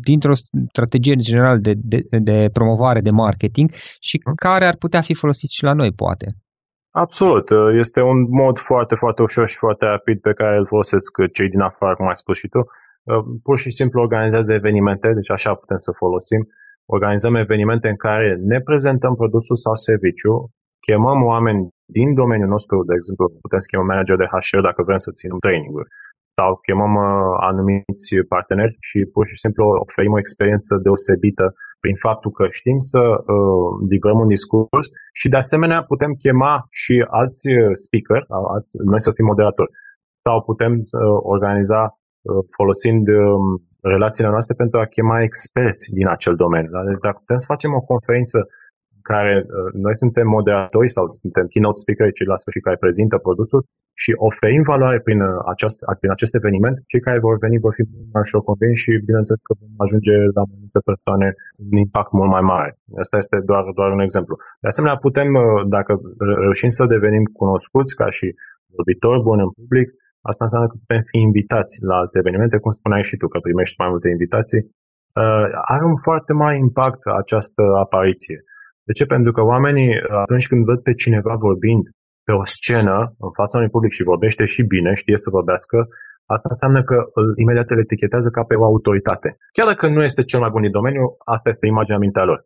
dintr-o 0.00 0.32
strategie 0.72 1.14
generală 1.14 1.58
de, 1.58 1.74
de, 1.76 2.00
de 2.28 2.48
promovare, 2.52 3.00
de 3.00 3.10
marketing 3.10 3.70
și 4.00 4.20
mm. 4.24 4.34
care 4.34 4.64
ar 4.64 4.76
putea 4.76 5.00
fi 5.00 5.14
folosit 5.14 5.50
și 5.50 5.64
la 5.64 5.72
noi, 5.72 5.92
poate. 5.92 6.26
Absolut. 7.04 7.46
Este 7.78 8.00
un 8.00 8.18
mod 8.42 8.58
foarte, 8.58 8.94
foarte 8.94 9.22
ușor 9.22 9.48
și 9.48 9.56
foarte 9.56 9.84
rapid 9.86 10.20
pe 10.20 10.32
care 10.32 10.56
îl 10.56 10.66
folosesc 10.66 11.10
cei 11.32 11.48
din 11.48 11.60
afară, 11.60 11.94
cum 11.94 12.08
ai 12.08 12.16
spus 12.16 12.36
și 12.38 12.48
tu. 12.48 12.60
Pur 13.42 13.58
și 13.58 13.70
simplu 13.70 14.00
organizează 14.00 14.54
evenimente, 14.54 15.12
deci 15.12 15.30
așa 15.30 15.54
putem 15.54 15.76
să 15.76 15.92
folosim. 15.96 16.46
Organizăm 16.86 17.34
evenimente 17.34 17.88
în 17.88 17.96
care 17.96 18.36
ne 18.52 18.60
prezentăm 18.60 19.14
produsul 19.14 19.56
sau 19.56 19.74
serviciu, 19.74 20.50
chemăm 20.86 21.22
oameni 21.24 21.68
din 21.98 22.14
domeniul 22.14 22.54
nostru, 22.56 22.84
de 22.90 22.94
exemplu, 22.98 23.24
putem 23.44 23.58
să 23.58 23.68
chemăm 23.70 23.86
manager 23.86 24.16
de 24.16 24.30
HR 24.32 24.60
dacă 24.68 24.80
vrem 24.82 25.00
să 25.06 25.16
ținem 25.18 25.38
training-uri 25.38 25.88
sau 26.38 26.50
chemăm 26.66 26.92
uh, 26.94 27.36
anumiți 27.50 28.08
parteneri 28.28 28.76
și 28.88 28.98
pur 29.14 29.24
și 29.30 29.36
simplu 29.44 29.62
oferim 29.86 30.12
o 30.12 30.22
experiență 30.24 30.72
deosebită 30.86 31.54
prin 31.80 31.96
faptul 32.06 32.30
că 32.38 32.44
știm 32.50 32.78
să 32.78 33.02
uh, 33.02 33.68
livrăm 33.92 34.18
un 34.24 34.28
discurs 34.36 34.88
și 35.20 35.28
de 35.28 35.36
asemenea 35.36 35.82
putem 35.92 36.12
chema 36.24 36.54
și 36.70 36.94
alți 37.20 37.44
uh, 37.52 37.68
speaker, 37.84 38.22
alți, 38.54 38.70
noi 38.92 39.00
să 39.00 39.10
fim 39.16 39.26
moderatori, 39.32 39.70
sau 40.26 40.42
putem 40.50 40.72
uh, 40.78 40.84
organiza 41.34 41.82
uh, 41.88 42.44
folosind 42.56 43.08
uh, 43.08 43.16
relațiile 43.94 44.30
noastre 44.30 44.54
pentru 44.62 44.78
a 44.78 44.92
chema 44.94 45.22
experți 45.22 45.84
din 45.98 46.06
acel 46.16 46.34
domeniu. 46.44 46.70
Da? 46.70 46.82
Deci 46.88 47.04
dacă 47.06 47.18
putem 47.18 47.40
să 47.42 47.52
facem 47.54 47.72
o 47.74 47.86
conferință 47.92 48.38
care 49.12 49.34
uh, 49.42 49.48
noi 49.86 49.94
suntem 50.02 50.26
moderatori 50.36 50.94
sau 50.96 51.04
suntem 51.22 51.44
keynote 51.52 51.82
speaker, 51.82 52.06
cei 52.16 52.32
la 52.32 52.40
sfârșit 52.42 52.62
care 52.66 52.84
prezintă 52.84 53.16
produsul 53.26 53.62
și 54.02 54.10
oferim 54.28 54.62
valoare 54.72 54.98
prin, 55.06 55.20
uh, 55.22 55.32
aceast, 55.52 55.78
prin 56.00 56.12
acest 56.16 56.34
eveniment, 56.40 56.76
cei 56.90 57.02
care 57.06 57.18
vor 57.26 57.36
veni 57.44 57.64
vor 57.66 57.72
fi 57.78 57.84
mai 58.14 58.24
ușor 58.26 58.40
convins 58.50 58.76
și 58.84 58.92
bineînțeles 59.08 59.40
că 59.46 59.52
vom 59.60 59.72
ajunge 59.84 60.14
la 60.38 60.42
mai 60.50 60.58
multe 60.62 60.80
persoane 60.90 61.28
un 61.70 61.76
impact 61.84 62.10
mult 62.18 62.30
mai 62.36 62.44
mare. 62.52 62.70
Asta 63.02 63.16
este 63.22 63.36
doar, 63.50 63.64
doar 63.78 63.90
un 63.96 64.02
exemplu. 64.06 64.34
De 64.62 64.68
asemenea, 64.72 64.96
putem, 65.06 65.28
uh, 65.34 65.44
dacă 65.76 65.92
reușim 66.44 66.70
să 66.78 66.92
devenim 66.94 67.24
cunoscuți 67.40 67.92
ca 68.00 68.08
și 68.18 68.26
vorbitori 68.76 69.24
buni 69.28 69.44
în 69.46 69.52
public, 69.60 69.88
asta 70.30 70.42
înseamnă 70.44 70.68
că 70.68 70.76
putem 70.82 71.02
fi 71.10 71.18
invitați 71.28 71.72
la 71.88 71.96
alte 72.02 72.16
evenimente, 72.22 72.62
cum 72.62 72.70
spuneai 72.78 73.08
și 73.10 73.16
tu, 73.20 73.26
că 73.28 73.38
primești 73.46 73.78
mai 73.80 73.88
multe 73.92 74.08
invitații. 74.16 74.62
Are 75.74 75.84
un 75.92 75.98
foarte 76.06 76.32
mare 76.42 76.56
impact 76.66 77.02
această 77.22 77.62
apariție. 77.84 78.38
De 78.88 78.92
ce? 78.98 79.04
Pentru 79.14 79.32
că 79.32 79.42
oamenii, 79.42 79.92
atunci 80.24 80.48
când 80.50 80.64
văd 80.64 80.78
pe 80.82 80.92
cineva 81.02 81.34
vorbind 81.46 81.84
pe 82.26 82.32
o 82.32 82.44
scenă, 82.44 82.96
în 83.26 83.32
fața 83.40 83.58
unui 83.58 83.74
public 83.74 83.92
și 83.92 84.10
vorbește 84.12 84.44
și 84.44 84.62
bine, 84.74 84.90
știe 85.02 85.16
să 85.24 85.36
vorbească, 85.38 85.76
asta 86.34 86.48
înseamnă 86.54 86.80
că 86.88 86.96
îl, 87.18 87.26
imediat 87.44 87.70
îl 87.70 87.78
etichetează 87.78 88.28
ca 88.30 88.42
pe 88.42 88.54
o 88.54 88.64
autoritate. 88.64 89.28
Chiar 89.56 89.66
dacă 89.72 89.84
nu 89.88 90.02
este 90.02 90.22
cel 90.30 90.40
mai 90.40 90.52
bun 90.52 90.62
din 90.62 90.76
domeniu, 90.78 91.04
asta 91.34 91.48
este 91.48 91.66
imaginea 91.66 91.98
mintea 91.98 92.24
lor. 92.24 92.40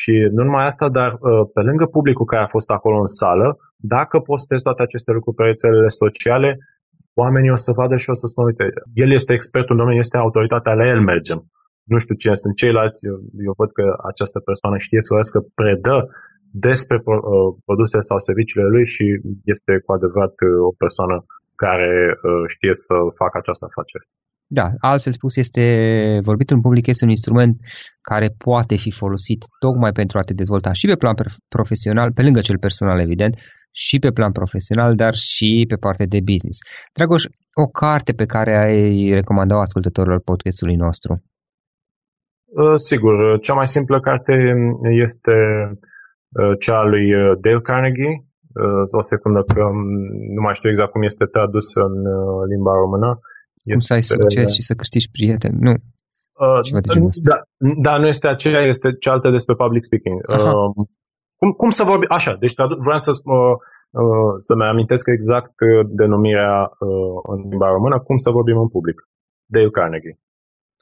Și 0.00 0.12
nu 0.36 0.42
numai 0.44 0.64
asta, 0.64 0.88
dar 0.88 1.10
pe 1.54 1.60
lângă 1.68 1.86
publicul 1.86 2.26
care 2.26 2.42
a 2.42 2.54
fost 2.56 2.70
acolo 2.70 2.96
în 2.98 3.10
sală, 3.20 3.48
dacă 3.76 4.18
postez 4.18 4.60
toate 4.62 4.82
aceste 4.82 5.10
lucruri 5.12 5.36
pe 5.36 5.42
rețelele 5.42 5.88
sociale, 6.02 6.58
oamenii 7.22 7.50
o 7.56 7.60
să 7.64 7.72
vadă 7.76 7.96
și 7.96 8.10
o 8.10 8.16
să 8.20 8.26
spună, 8.26 8.46
uite, 8.46 8.64
el 8.92 9.10
este 9.12 9.32
expertul 9.32 9.74
în 9.74 9.80
domeniu, 9.80 10.00
este 10.00 10.16
autoritatea, 10.16 10.74
la 10.74 10.86
el 10.86 11.00
mergem 11.00 11.40
nu 11.92 11.98
știu 11.98 12.14
cine 12.22 12.34
sunt 12.34 12.54
ceilalți, 12.62 13.06
eu, 13.10 13.16
eu 13.48 13.54
văd 13.60 13.70
că 13.78 13.84
această 14.10 14.38
persoană 14.48 14.76
știe 14.86 15.00
să 15.00 15.10
vorbească, 15.10 15.38
predă 15.60 15.96
despre 16.68 16.96
uh, 17.04 17.48
produsele 17.68 18.02
sau 18.10 18.18
serviciile 18.18 18.66
lui 18.74 18.86
și 18.94 19.04
este 19.52 19.72
cu 19.84 19.90
adevărat 19.92 20.34
uh, 20.40 20.50
o 20.70 20.72
persoană 20.82 21.16
care 21.64 21.92
uh, 22.12 22.44
știe 22.54 22.74
să 22.84 22.94
facă 23.20 23.34
această 23.38 23.64
afacere. 23.70 24.04
Da, 24.58 24.66
altfel 24.78 25.12
spus, 25.12 25.36
este 25.36 25.64
vorbitul 26.22 26.56
în 26.56 26.62
public 26.62 26.86
este 26.86 27.04
un 27.04 27.10
instrument 27.10 27.54
care 28.00 28.28
poate 28.46 28.76
fi 28.76 28.90
folosit 28.90 29.40
tocmai 29.58 29.92
pentru 29.92 30.18
a 30.18 30.22
te 30.22 30.34
dezvolta 30.34 30.72
și 30.72 30.86
pe 30.86 30.96
plan 30.96 31.14
profesional, 31.48 32.12
pe 32.12 32.22
lângă 32.22 32.40
cel 32.40 32.58
personal, 32.58 33.00
evident, 33.00 33.34
și 33.72 33.98
pe 33.98 34.10
plan 34.10 34.32
profesional, 34.32 34.94
dar 34.94 35.14
și 35.14 35.64
pe 35.68 35.76
partea 35.76 36.06
de 36.06 36.20
business. 36.20 36.58
Dragoș, 36.92 37.24
o 37.64 37.66
carte 37.66 38.12
pe 38.12 38.24
care 38.24 38.52
ai 38.64 39.12
recomandat 39.12 39.60
ascultătorilor 39.60 40.20
podcastului 40.20 40.74
nostru? 40.74 41.22
Uh, 42.62 42.74
sigur, 42.76 43.14
uh, 43.14 43.40
cea 43.40 43.54
mai 43.54 43.66
simplă 43.66 44.00
carte 44.00 44.34
este 45.04 45.34
uh, 46.40 46.52
cea 46.58 46.78
a 46.78 46.84
lui 46.84 47.06
Dale 47.40 47.60
Carnegie. 47.60 48.24
O 48.98 49.02
secundă 49.02 49.40
că 49.54 49.62
um, 49.64 49.80
nu 50.34 50.40
mai 50.40 50.54
știu 50.54 50.68
exact 50.68 50.90
cum 50.90 51.02
este 51.02 51.24
tradus 51.24 51.74
în 51.74 51.94
limba 52.52 52.72
română. 52.72 53.20
Cum 53.70 53.78
să 53.78 53.94
ai 53.94 54.02
succes 54.02 54.54
și 54.54 54.62
să 54.62 54.74
câștigi 54.74 55.10
prieteni, 55.10 55.58
nu? 55.60 55.70
Uh, 55.70 56.58
da, 57.30 57.38
da, 57.86 57.98
nu 57.98 58.06
este 58.06 58.28
aceea, 58.28 58.60
este 58.60 58.88
cealaltă 59.00 59.30
despre 59.30 59.54
public 59.54 59.84
speaking. 59.84 60.20
Uh, 60.32 60.86
cum, 61.36 61.50
cum 61.50 61.70
să 61.70 61.84
vorbi? 61.84 62.06
Așa, 62.08 62.36
deci 62.42 62.54
tradu- 62.54 62.80
vreau 62.86 62.98
să, 62.98 63.10
uh, 63.24 63.54
uh, 63.90 64.34
să-mi 64.36 64.64
amintesc 64.64 65.08
exact 65.08 65.52
denumirea 66.00 66.70
uh, 66.78 67.16
în 67.32 67.48
limba 67.48 67.68
română, 67.68 68.00
cum 68.00 68.16
să 68.16 68.30
vorbim 68.30 68.58
în 68.58 68.68
public. 68.68 69.08
Dale 69.46 69.70
Carnegie. 69.70 70.18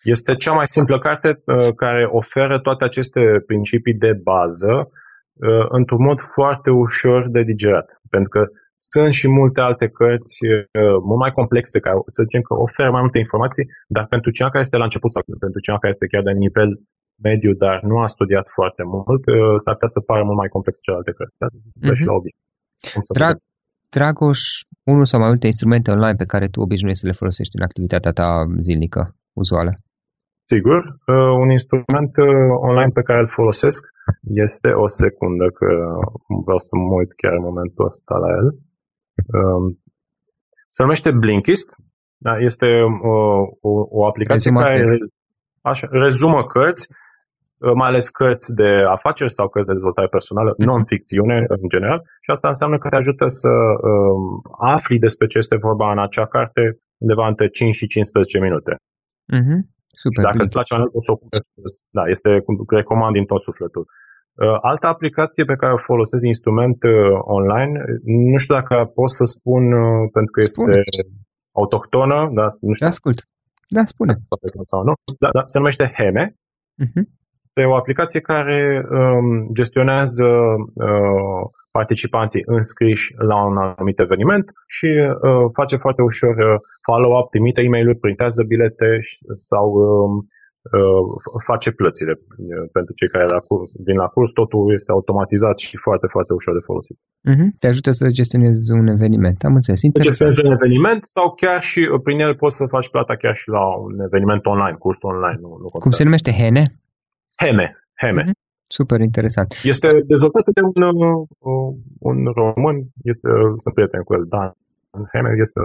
Este 0.02 0.34
cea 0.34 0.52
mai 0.52 0.66
simplă 0.66 0.98
carte 0.98 1.28
uh, 1.28 1.74
care 1.82 2.04
oferă 2.20 2.60
toate 2.60 2.84
aceste 2.84 3.20
principii 3.46 3.94
de 3.94 4.12
bază 4.30 4.74
uh, 4.88 5.66
într-un 5.68 6.02
mod 6.08 6.18
foarte 6.34 6.70
ușor 6.70 7.28
de 7.28 7.42
digerat. 7.42 8.00
Pentru 8.10 8.28
că 8.34 8.42
sunt 8.90 9.12
și 9.12 9.28
multe 9.28 9.60
alte 9.60 9.86
cărți 9.88 10.36
uh, 10.46 10.96
mult 11.08 11.20
mai 11.24 11.32
complexe, 11.38 11.78
care 11.80 11.96
să 12.06 12.22
zicem 12.26 12.42
că 12.48 12.54
oferă 12.54 12.90
mai 12.90 13.04
multe 13.06 13.18
informații, 13.18 13.64
dar 13.94 14.04
pentru 14.14 14.30
cineva 14.30 14.52
care 14.52 14.64
este 14.64 14.80
la 14.82 14.88
început 14.88 15.10
sau 15.10 15.22
pentru 15.44 15.60
cineva 15.60 15.80
care 15.82 15.94
este 15.94 16.10
chiar 16.12 16.24
de 16.28 16.34
nivel 16.46 16.70
mediu, 17.28 17.52
dar 17.64 17.76
nu 17.90 17.96
a 18.04 18.06
studiat 18.16 18.46
foarte 18.58 18.82
mult, 18.92 19.22
s-ar 19.62 19.74
putea 19.74 19.94
să 19.96 20.00
pară 20.00 20.22
mult 20.28 20.38
mai 20.42 20.54
complex 20.54 20.74
celelalte 20.80 21.12
cărți. 21.18 21.36
Da? 21.42 21.48
Mm-hmm. 21.50 21.96
Și 21.98 22.04
la 22.10 22.14
obiect. 22.20 22.38
Drag, 23.18 23.36
Dragoș, 23.94 24.40
unul 24.92 25.04
sau 25.10 25.18
mai 25.20 25.28
multe 25.28 25.46
instrumente 25.52 25.90
online 25.90 26.20
pe 26.22 26.30
care 26.32 26.46
tu 26.48 26.60
obișnuiești 26.60 27.02
să 27.02 27.08
le 27.10 27.20
folosești 27.20 27.56
în 27.56 27.62
activitatea 27.62 28.12
ta 28.18 28.28
zilnică, 28.66 29.02
uzuală? 29.42 29.72
Sigur, 30.44 30.78
uh, 31.06 31.32
un 31.42 31.50
instrument 31.50 32.16
uh, 32.16 32.26
online 32.70 32.90
pe 32.94 33.02
care 33.02 33.20
îl 33.20 33.28
folosesc 33.28 33.82
este 34.22 34.70
o 34.70 34.88
secundă, 34.88 35.50
că 35.50 35.66
vreau 36.44 36.58
să 36.58 36.76
mă 36.76 36.94
uit 36.94 37.12
chiar 37.12 37.32
în 37.32 37.42
momentul 37.42 37.86
ăsta 37.86 38.16
la 38.16 38.28
el. 38.28 38.48
Um, 39.40 39.78
se 40.68 40.82
numește 40.82 41.10
Blinkist. 41.10 41.76
Da, 42.16 42.36
este 42.38 42.66
uh, 42.82 43.46
o, 43.60 43.72
o 43.98 44.06
aplicație 44.06 44.50
Rezumate. 44.50 44.78
care 44.78 44.96
așa, 45.60 45.88
rezumă 45.90 46.46
cărți 46.46 46.88
Uh, 47.62 47.72
mai 47.80 47.88
ales 47.88 48.08
cărți 48.08 48.54
de 48.54 48.70
afaceri 48.96 49.36
sau 49.38 49.46
cărți 49.48 49.68
de 49.68 49.76
dezvoltare 49.78 50.14
personală, 50.16 50.50
mhm. 50.56 50.68
non-ficțiune 50.68 51.36
în 51.48 51.68
general, 51.74 52.00
și 52.24 52.30
asta 52.30 52.48
înseamnă 52.48 52.78
că 52.78 52.88
te 52.88 52.96
ajută 52.96 53.26
să 53.26 53.52
um, 53.52 54.42
afli 54.76 54.98
despre 55.06 55.26
ce 55.26 55.38
este 55.38 55.56
vorba 55.56 55.92
în 55.92 56.00
acea 56.06 56.26
carte 56.26 56.62
undeva 57.02 57.26
între 57.28 57.48
5 57.48 57.74
și 57.74 57.86
15 57.86 58.38
minute. 58.46 58.72
Mm-hmm. 59.36 59.60
Super, 60.02 60.20
și 60.22 60.26
dacă 60.28 60.40
îți 60.42 60.54
place 60.54 60.70
mai 60.72 60.80
mult, 60.82 60.92
poți 60.96 61.06
să 61.08 61.12
o 61.12 61.18
Da, 61.96 62.04
este, 62.14 62.30
recomand 62.80 63.12
din 63.18 63.26
tot 63.30 63.40
sufletul. 63.48 63.84
Uh, 63.86 64.58
altă 64.70 64.86
aplicație 64.86 65.44
pe 65.44 65.58
care 65.60 65.72
o 65.72 65.86
folosesc 65.90 66.24
instrument 66.34 66.78
uh, 66.82 66.92
online, 67.36 67.72
nu 68.32 68.38
știu 68.42 68.54
dacă 68.60 68.74
pot 68.98 69.10
să 69.18 69.24
spun, 69.24 69.62
uh, 69.72 70.08
pentru 70.16 70.32
că 70.34 70.40
este 70.40 70.60
spune. 70.60 70.76
autohtonă, 71.60 72.18
dar 72.38 72.48
nu 72.68 72.72
știu. 72.76 72.86
Da, 72.86 72.92
ascult. 72.96 73.18
Da, 73.76 73.82
spune. 73.84 74.14
Sau 74.72 74.82
nu. 74.88 74.92
Da, 75.24 75.28
da, 75.36 75.42
se 75.52 75.58
numește 75.58 75.84
Heme. 75.96 76.24
Uh-huh. 76.84 77.04
Este 77.46 77.62
o 77.72 77.74
aplicație 77.74 78.20
care 78.20 78.60
um, 78.90 79.26
gestionează 79.58 80.28
uh, 80.88 81.42
participanții 81.78 82.42
înscriși 82.46 83.14
la 83.30 83.44
un 83.48 83.56
anumit 83.56 83.98
eveniment 84.06 84.46
și 84.66 84.86
uh, 84.86 85.44
face 85.52 85.76
foarte 85.76 86.02
ușor 86.02 86.34
uh, 86.36 86.60
follow-up, 86.86 87.30
trimite 87.30 87.62
e 87.62 87.68
mail 87.68 87.94
printează 87.94 88.42
bilete 88.52 89.00
sau 89.34 89.66
um, 89.72 90.12
uh, 90.78 91.04
face 91.48 91.70
plățile 91.80 92.12
uh, 92.12 92.68
pentru 92.72 92.92
cei 92.98 93.08
care 93.08 93.26
la 93.36 93.40
curs, 93.48 93.70
vin 93.86 93.96
la 94.04 94.08
curs. 94.14 94.32
Totul 94.32 94.72
este 94.78 94.90
automatizat 94.92 95.58
și 95.58 95.76
foarte, 95.86 96.06
foarte 96.14 96.32
ușor 96.32 96.54
de 96.54 96.64
folosit. 96.70 96.96
Uh-huh. 97.30 97.48
Te 97.58 97.66
ajută 97.72 97.90
să 97.90 98.04
gestionezi 98.20 98.72
un 98.80 98.86
eveniment. 98.86 99.38
Am 99.48 99.54
înțeles. 99.54 99.82
Interesant. 99.82 100.16
Gestionezi 100.16 100.46
un 100.46 100.52
eveniment 100.58 101.04
sau 101.04 101.26
chiar 101.42 101.62
și 101.62 101.80
uh, 101.80 102.00
prin 102.02 102.18
el 102.20 102.34
poți 102.34 102.56
să 102.56 102.64
faci 102.66 102.88
plata 102.90 103.14
chiar 103.16 103.36
și 103.36 103.48
la 103.48 103.64
un 103.86 104.00
eveniment 104.08 104.46
online, 104.46 104.76
curs 104.78 104.98
online. 105.02 105.38
Nu, 105.40 105.48
nu 105.62 105.68
Cum 105.68 105.90
se 105.90 106.04
numește? 106.04 106.30
Hene? 106.40 106.64
Heme. 107.42 107.66
Heme. 108.02 108.22
Mm-hmm. 108.22 108.41
Super 108.78 109.00
interesant. 109.08 109.48
Este 109.74 109.88
dezvoltat 110.12 110.44
de 110.58 110.62
un, 110.70 110.82
uh, 111.50 111.74
un 112.10 112.18
român, 112.40 112.76
este, 113.12 113.28
sunt 113.62 113.74
prieten 113.74 114.02
cu 114.02 114.12
el, 114.16 114.24
Dan 114.32 114.54
Heme, 115.12 115.30
este 115.46 115.60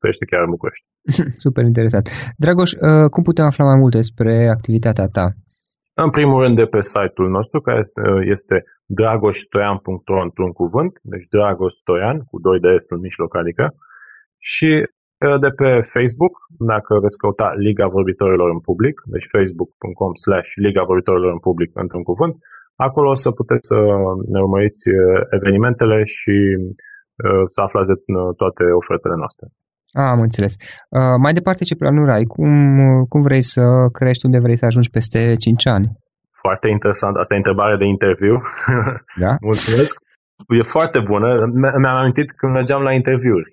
trăiește 0.00 0.24
chiar 0.30 0.42
în 0.46 0.54
București. 0.56 0.86
Super 1.46 1.64
interesant. 1.64 2.06
Dragoș, 2.44 2.70
uh, 2.72 3.08
cum 3.14 3.22
putem 3.22 3.44
afla 3.44 3.64
mai 3.64 3.78
multe 3.82 3.96
despre 3.96 4.34
activitatea 4.56 5.06
ta? 5.16 5.26
În 6.04 6.10
primul 6.10 6.42
rând 6.42 6.56
de 6.56 6.66
pe 6.74 6.80
site-ul 6.80 7.30
nostru, 7.38 7.60
care 7.60 7.80
este 8.34 8.56
dragostoian.ro 8.86 10.22
într-un 10.22 10.52
cuvânt, 10.60 10.92
deci 11.02 11.26
Dragostoian, 11.34 12.18
cu 12.30 12.40
2 12.40 12.60
de 12.60 12.72
S 12.76 12.86
în 12.88 13.00
mijloc, 13.00 13.36
adică, 13.36 13.64
și 14.38 14.70
de 15.44 15.50
pe 15.60 15.68
Facebook, 15.94 16.34
dacă 16.72 16.92
veți 17.04 17.18
căuta 17.18 17.48
Liga 17.66 17.86
Vorbitorilor 17.96 18.48
în 18.50 18.60
Public, 18.68 18.94
deci 19.14 19.26
facebook.com 19.34 20.12
slash 20.24 20.50
Liga 20.66 20.82
Vorbitorilor 20.90 21.32
în 21.32 21.42
Public 21.48 21.70
într-un 21.82 22.02
cuvânt, 22.02 22.34
acolo 22.86 23.08
o 23.10 23.14
să 23.24 23.30
puteți 23.40 23.66
să 23.72 23.78
ne 24.32 24.40
urmăriți 24.40 24.82
uh, 24.90 24.98
evenimentele 25.38 25.98
și 26.04 26.36
uh, 26.58 27.42
să 27.54 27.58
aflați 27.60 27.88
de 27.92 27.96
uh, 27.96 28.34
toate 28.40 28.64
ofertele 28.80 29.16
noastre. 29.22 29.46
A, 30.00 30.02
am 30.14 30.20
înțeles. 30.20 30.52
Uh, 30.96 31.16
mai 31.24 31.32
departe, 31.32 31.64
ce 31.64 31.80
planuri 31.82 32.10
ai? 32.16 32.24
Cum, 32.24 32.52
cum 33.12 33.20
vrei 33.28 33.42
să 33.42 33.62
crești? 33.98 34.26
Unde 34.26 34.38
vrei 34.38 34.60
să 34.60 34.66
ajungi 34.66 34.90
peste 34.90 35.34
5 35.34 35.66
ani? 35.66 35.86
Foarte 36.42 36.68
interesant. 36.76 37.16
Asta 37.16 37.34
e 37.34 37.42
întrebare 37.42 37.76
de 37.76 37.84
interviu. 37.84 38.34
Da? 39.24 39.32
Mulțumesc. 39.50 39.94
E 40.48 40.62
foarte 40.62 41.00
bună. 41.10 41.28
Mi-am 41.82 41.96
amintit 41.96 42.28
când 42.32 42.52
mergeam 42.52 42.82
la 42.82 42.92
interviuri 42.92 43.50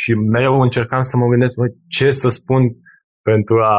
și 0.00 0.10
mereu 0.14 0.60
încercam 0.60 1.00
să 1.00 1.16
mă 1.16 1.26
gândesc 1.26 1.54
bă, 1.56 1.66
ce 1.88 2.10
să 2.10 2.28
spun 2.28 2.62
pentru 3.22 3.56
a, 3.60 3.78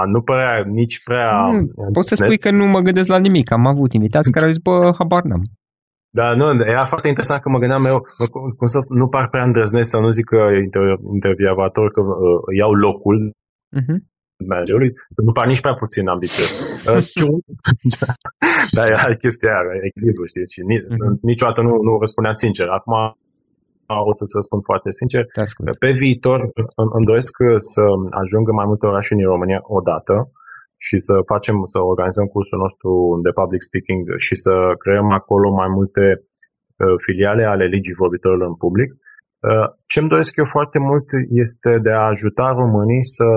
a 0.00 0.02
nu 0.04 0.20
părea 0.22 0.62
nici 0.80 1.02
prea... 1.02 1.30
Nu, 1.52 1.90
poți 1.92 2.08
să 2.08 2.14
spui 2.14 2.38
că 2.38 2.50
nu 2.50 2.66
mă 2.66 2.80
gândesc 2.80 3.08
la 3.08 3.18
nimic. 3.18 3.50
Am 3.52 3.66
avut 3.66 3.92
invitați 3.92 4.30
care 4.30 4.44
au 4.44 4.50
zis, 4.50 4.62
bă, 4.62 4.94
habar 4.98 5.22
n-am. 5.22 5.42
Da, 6.18 6.34
nu, 6.34 6.44
era 6.74 6.84
foarte 6.84 7.08
interesant 7.08 7.40
că 7.40 7.48
mă 7.48 7.58
gândeam 7.58 7.84
eu, 7.92 7.98
cum 8.58 8.66
să 8.74 8.78
nu 8.88 9.08
par 9.08 9.28
prea 9.28 9.44
îndrăznesc 9.44 9.90
să 9.90 10.00
nu 10.00 10.10
zic 10.10 10.24
că 10.24 10.40
intervievator 11.14 11.90
că 11.90 12.00
uh, 12.00 12.56
iau 12.58 12.72
locul 12.72 13.18
uh-huh. 13.78 13.98
managerului, 14.48 14.90
nu 15.26 15.32
par 15.32 15.46
nici 15.46 15.60
prea 15.60 15.74
puțin 15.74 16.08
ambițios. 16.08 16.50
Uh, 16.86 17.38
da, 18.76 18.86
era 18.86 19.14
chestia 19.14 19.50
aia, 19.50 19.80
echilibru, 19.88 20.24
știți, 20.26 20.52
și 20.52 20.60
ni- 20.60 20.84
uh-huh. 20.84 21.20
niciodată 21.22 21.60
nu, 21.60 21.82
nu 21.82 21.98
răspundeam 21.98 22.34
sincer. 22.34 22.68
Acum 22.68 22.94
o 24.08 24.12
să-ți 24.18 24.36
răspund 24.38 24.62
foarte 24.70 24.90
sincer. 24.98 25.22
Pe 25.84 25.90
viitor 26.04 26.38
îmi 26.96 27.08
doresc 27.10 27.34
să 27.72 27.84
ajungă 28.22 28.50
mai 28.52 28.66
multe 28.70 28.86
orașe 28.86 29.14
în 29.14 29.32
România 29.34 29.60
odată 29.78 30.16
și 30.86 30.96
să 31.06 31.14
facem, 31.32 31.56
să 31.72 31.78
organizăm 31.92 32.26
cursul 32.34 32.58
nostru 32.64 32.90
de 33.26 33.30
public 33.40 33.62
speaking 33.68 34.02
și 34.26 34.34
să 34.44 34.54
creăm 34.82 35.08
acolo 35.20 35.48
mai 35.60 35.68
multe 35.78 36.04
uh, 36.16 36.94
filiale 37.04 37.44
ale 37.52 37.64
Ligii 37.74 38.00
Vorbitorilor 38.02 38.48
în 38.48 38.58
public. 38.64 38.90
Uh, 38.92 39.66
ce 39.90 39.98
îmi 40.00 40.12
doresc 40.14 40.32
eu 40.36 40.48
foarte 40.56 40.78
mult 40.88 41.06
este 41.44 41.70
de 41.86 41.92
a 41.98 42.10
ajuta 42.14 42.46
românii 42.62 43.04
să 43.16 43.28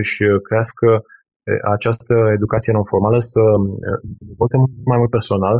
își 0.00 0.22
crească 0.48 0.88
uh, 0.96 1.60
această 1.76 2.14
educație 2.36 2.72
non-formală, 2.72 3.18
să 3.32 3.42
vote 4.40 4.56
mai 4.90 4.98
mult 5.00 5.12
personal 5.18 5.56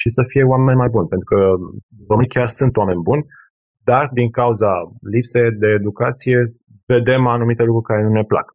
și 0.00 0.08
să 0.16 0.22
fie 0.30 0.44
oameni 0.52 0.82
mai 0.82 0.88
buni, 0.94 1.08
pentru 1.12 1.26
că 1.32 1.38
românii 2.08 2.34
chiar 2.34 2.48
sunt 2.60 2.76
oameni 2.76 3.06
buni, 3.08 3.24
dar 3.84 4.10
din 4.12 4.30
cauza 4.30 4.72
lipsei 5.00 5.50
de 5.50 5.66
educație 5.66 6.44
vedem 6.86 7.26
anumite 7.26 7.62
lucruri 7.62 7.86
care 7.86 8.02
nu 8.02 8.12
ne 8.12 8.24
plac. 8.24 8.46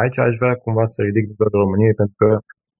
Aici 0.00 0.18
aș 0.18 0.36
vrea 0.36 0.54
cumva 0.54 0.84
să 0.84 1.02
ridic 1.02 1.24
nivelul 1.28 1.62
României 1.64 1.94
pentru 1.94 2.14
că 2.16 2.38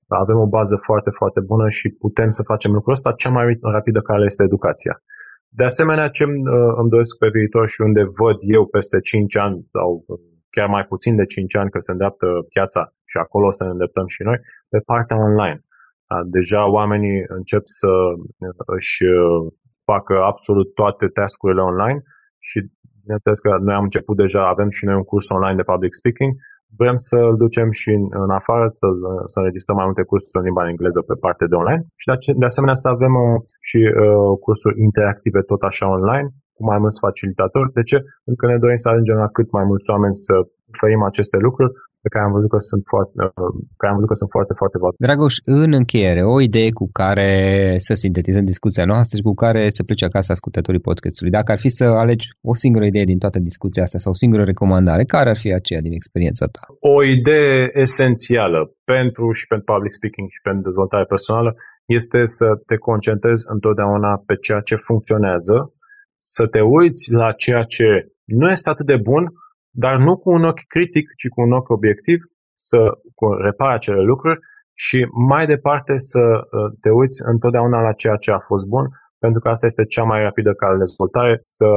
avem 0.09 0.39
o 0.39 0.47
bază 0.47 0.77
foarte, 0.83 1.11
foarte 1.11 1.41
bună 1.41 1.69
și 1.69 1.89
putem 1.89 2.29
să 2.29 2.43
facem 2.43 2.73
lucrul 2.73 2.93
ăsta. 2.93 3.13
Cea 3.13 3.31
mai 3.31 3.59
rapidă 3.61 4.01
cale 4.01 4.25
este 4.25 4.45
educația. 4.45 5.03
De 5.49 5.65
asemenea, 5.65 6.09
ce 6.09 6.25
îmi 6.81 6.89
doresc 6.89 7.19
pe 7.19 7.29
viitor 7.29 7.69
și 7.69 7.81
unde 7.81 8.03
văd 8.03 8.37
eu 8.41 8.67
peste 8.67 9.01
5 9.01 9.37
ani 9.37 9.61
sau 9.65 10.05
chiar 10.51 10.69
mai 10.69 10.85
puțin 10.85 11.17
de 11.17 11.25
5 11.25 11.57
ani 11.57 11.71
că 11.71 11.79
se 11.79 11.91
îndreaptă 11.91 12.27
piața 12.49 12.93
și 13.05 13.17
acolo 13.19 13.51
să 13.51 13.65
ne 13.65 13.71
îndreptăm 13.71 14.07
și 14.07 14.23
noi, 14.23 14.39
pe 14.69 14.79
partea 14.79 15.17
online. 15.17 15.61
Deja 16.25 16.71
oamenii 16.71 17.25
încep 17.27 17.63
să 17.65 17.91
își 18.77 19.05
facă 19.91 20.15
absolut 20.33 20.69
toate 20.81 21.07
taskurile 21.19 21.63
online 21.71 21.99
și 22.49 22.59
bineînțeles 23.03 23.39
că 23.45 23.51
noi 23.67 23.75
am 23.75 23.87
început 23.89 24.17
deja, 24.25 24.43
avem 24.55 24.69
și 24.77 24.85
noi 24.85 24.97
un 25.01 25.09
curs 25.13 25.27
online 25.37 25.59
de 25.61 25.69
public 25.73 25.93
speaking, 26.01 26.33
vrem 26.81 26.97
să 27.09 27.17
îl 27.31 27.37
ducem 27.45 27.69
și 27.81 27.91
în, 27.99 28.05
în 28.27 28.31
afară, 28.41 28.67
să, 28.79 28.87
să 29.33 29.37
înregistrăm 29.39 29.77
mai 29.77 29.89
multe 29.89 30.09
cursuri 30.11 30.39
în 30.39 30.47
limba 30.49 30.69
engleză 30.73 31.01
pe 31.11 31.17
partea 31.25 31.47
de 31.51 31.59
online 31.61 31.83
și 32.01 32.07
de, 32.11 32.17
de 32.41 32.49
asemenea 32.51 32.79
să 32.83 32.89
avem 32.95 33.15
uh, 33.25 33.37
și 33.69 33.81
uh, 33.87 34.33
cursuri 34.45 34.81
interactive 34.87 35.41
tot 35.51 35.63
așa 35.71 35.87
online 35.97 36.27
cu 36.57 36.63
mai 36.71 36.79
mulți 36.83 37.03
facilitatori. 37.07 37.73
De 37.79 37.83
ce? 37.91 37.99
Pentru 38.25 38.41
că 38.41 38.47
ne 38.53 38.63
dorim 38.63 38.81
să 38.85 38.89
ajungem 38.89 39.19
la 39.25 39.29
cât 39.37 39.49
mai 39.57 39.65
mulți 39.71 39.91
oameni 39.95 40.17
să 40.27 40.35
oferim 40.75 41.03
aceste 41.11 41.37
lucruri 41.47 41.73
pe 42.05 42.13
care 42.13 42.25
am 42.25 42.35
văzut 42.37 42.51
că 42.55 42.61
sunt 42.71 42.83
foarte, 42.93 43.13
uh, 43.43 43.53
care 43.81 43.91
am 43.91 43.97
văzut 43.99 44.11
că 44.13 44.19
sunt 44.23 44.33
foarte, 44.37 44.55
foarte 44.61 44.77
valoroase. 44.81 45.07
Dragoș, 45.09 45.35
în 45.63 45.71
încheiere, 45.81 46.23
o 46.35 46.39
idee 46.49 46.71
cu 46.81 46.87
care 47.01 47.31
să 47.87 47.93
sintetizăm 48.05 48.45
discuția 48.53 48.85
noastră 48.93 49.15
și 49.19 49.29
cu 49.29 49.35
care 49.45 49.63
să 49.77 49.83
plece 49.89 50.05
acasă 50.07 50.31
ascultătorii 50.33 50.87
podcastului. 50.89 51.37
Dacă 51.39 51.49
ar 51.55 51.61
fi 51.65 51.71
să 51.79 51.85
alegi 52.03 52.27
o 52.53 52.55
singură 52.63 52.85
idee 52.87 53.07
din 53.13 53.21
toată 53.25 53.39
discuția 53.51 53.83
asta 53.87 53.99
sau 54.05 54.11
o 54.13 54.21
singură 54.23 54.45
recomandare, 54.45 55.05
care 55.15 55.29
ar 55.35 55.39
fi 55.45 55.51
aceea 55.61 55.81
din 55.87 55.95
experiența 56.01 56.45
ta? 56.55 56.63
O 56.95 56.97
idee 57.17 57.57
esențială 57.85 58.61
pentru 58.93 59.25
și 59.39 59.45
pentru 59.51 59.67
public 59.73 59.93
speaking 59.99 60.29
și 60.35 60.41
pentru 60.47 60.63
dezvoltare 60.69 61.05
personală 61.15 61.51
este 61.99 62.21
să 62.39 62.49
te 62.69 62.77
concentrezi 62.77 63.43
întotdeauna 63.55 64.23
pe 64.29 64.35
ceea 64.45 64.61
ce 64.69 64.77
funcționează, 64.89 65.57
să 66.17 66.45
te 66.47 66.61
uiți 66.61 67.13
la 67.13 67.33
ceea 67.33 67.63
ce 67.63 67.89
nu 68.25 68.51
este 68.51 68.71
atât 68.71 68.87
de 68.87 68.97
bun, 68.97 69.25
dar 69.83 69.97
nu 70.07 70.13
cu 70.23 70.29
un 70.31 70.45
ochi 70.45 70.67
critic, 70.75 71.07
ci 71.21 71.29
cu 71.29 71.41
un 71.47 71.53
ochi 71.53 71.71
obiectiv, 71.79 72.19
să 72.69 72.79
repare 73.49 73.75
acele 73.75 74.03
lucruri 74.11 74.39
și 74.85 74.99
mai 75.31 75.47
departe 75.47 75.93
să 75.97 76.25
uh, 76.25 76.73
te 76.83 76.91
uiți 76.91 77.19
întotdeauna 77.33 77.81
la 77.81 77.93
ceea 77.93 78.17
ce 78.25 78.31
a 78.31 78.41
fost 78.51 78.65
bun, 78.75 78.87
pentru 79.25 79.41
că 79.43 79.49
asta 79.49 79.67
este 79.67 79.85
cea 79.95 80.07
mai 80.11 80.21
rapidă 80.29 80.51
cale 80.61 80.77
de 80.77 80.85
dezvoltare, 80.87 81.33
să 81.57 81.69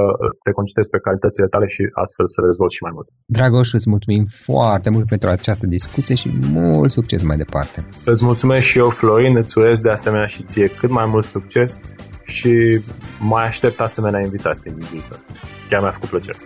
te 0.44 0.52
concentrezi 0.58 0.94
pe 0.94 1.04
calitățile 1.08 1.48
tale 1.54 1.68
și 1.76 1.84
astfel 2.04 2.28
să 2.36 2.40
dezvolți 2.50 2.76
și 2.78 2.84
mai 2.88 2.94
mult. 2.98 3.08
Dragoș, 3.38 3.70
îți 3.78 3.90
mulțumim 3.94 4.24
foarte 4.48 4.90
mult 4.96 5.08
pentru 5.14 5.28
această 5.30 5.66
discuție 5.78 6.16
și 6.22 6.30
mult 6.60 6.92
succes 7.00 7.22
mai 7.30 7.38
departe. 7.44 7.78
Îți 8.12 8.26
mulțumesc 8.30 8.66
și 8.72 8.78
eu, 8.84 8.90
Florin, 9.00 9.36
îți 9.44 9.58
urez 9.60 9.78
de 9.88 9.92
asemenea 9.98 10.30
și 10.34 10.44
ție 10.44 10.68
cât 10.80 10.92
mai 11.00 11.08
mult 11.14 11.26
succes 11.36 11.70
și 12.36 12.54
mai 13.34 13.46
aștept 13.52 13.80
asemenea 13.80 14.22
invitații 14.28 14.72
în 14.72 14.78
viitor. 14.92 15.20
Chiar 15.70 15.82
mi-a 15.82 15.96
făcut 15.98 16.10
plăcere. 16.10 16.38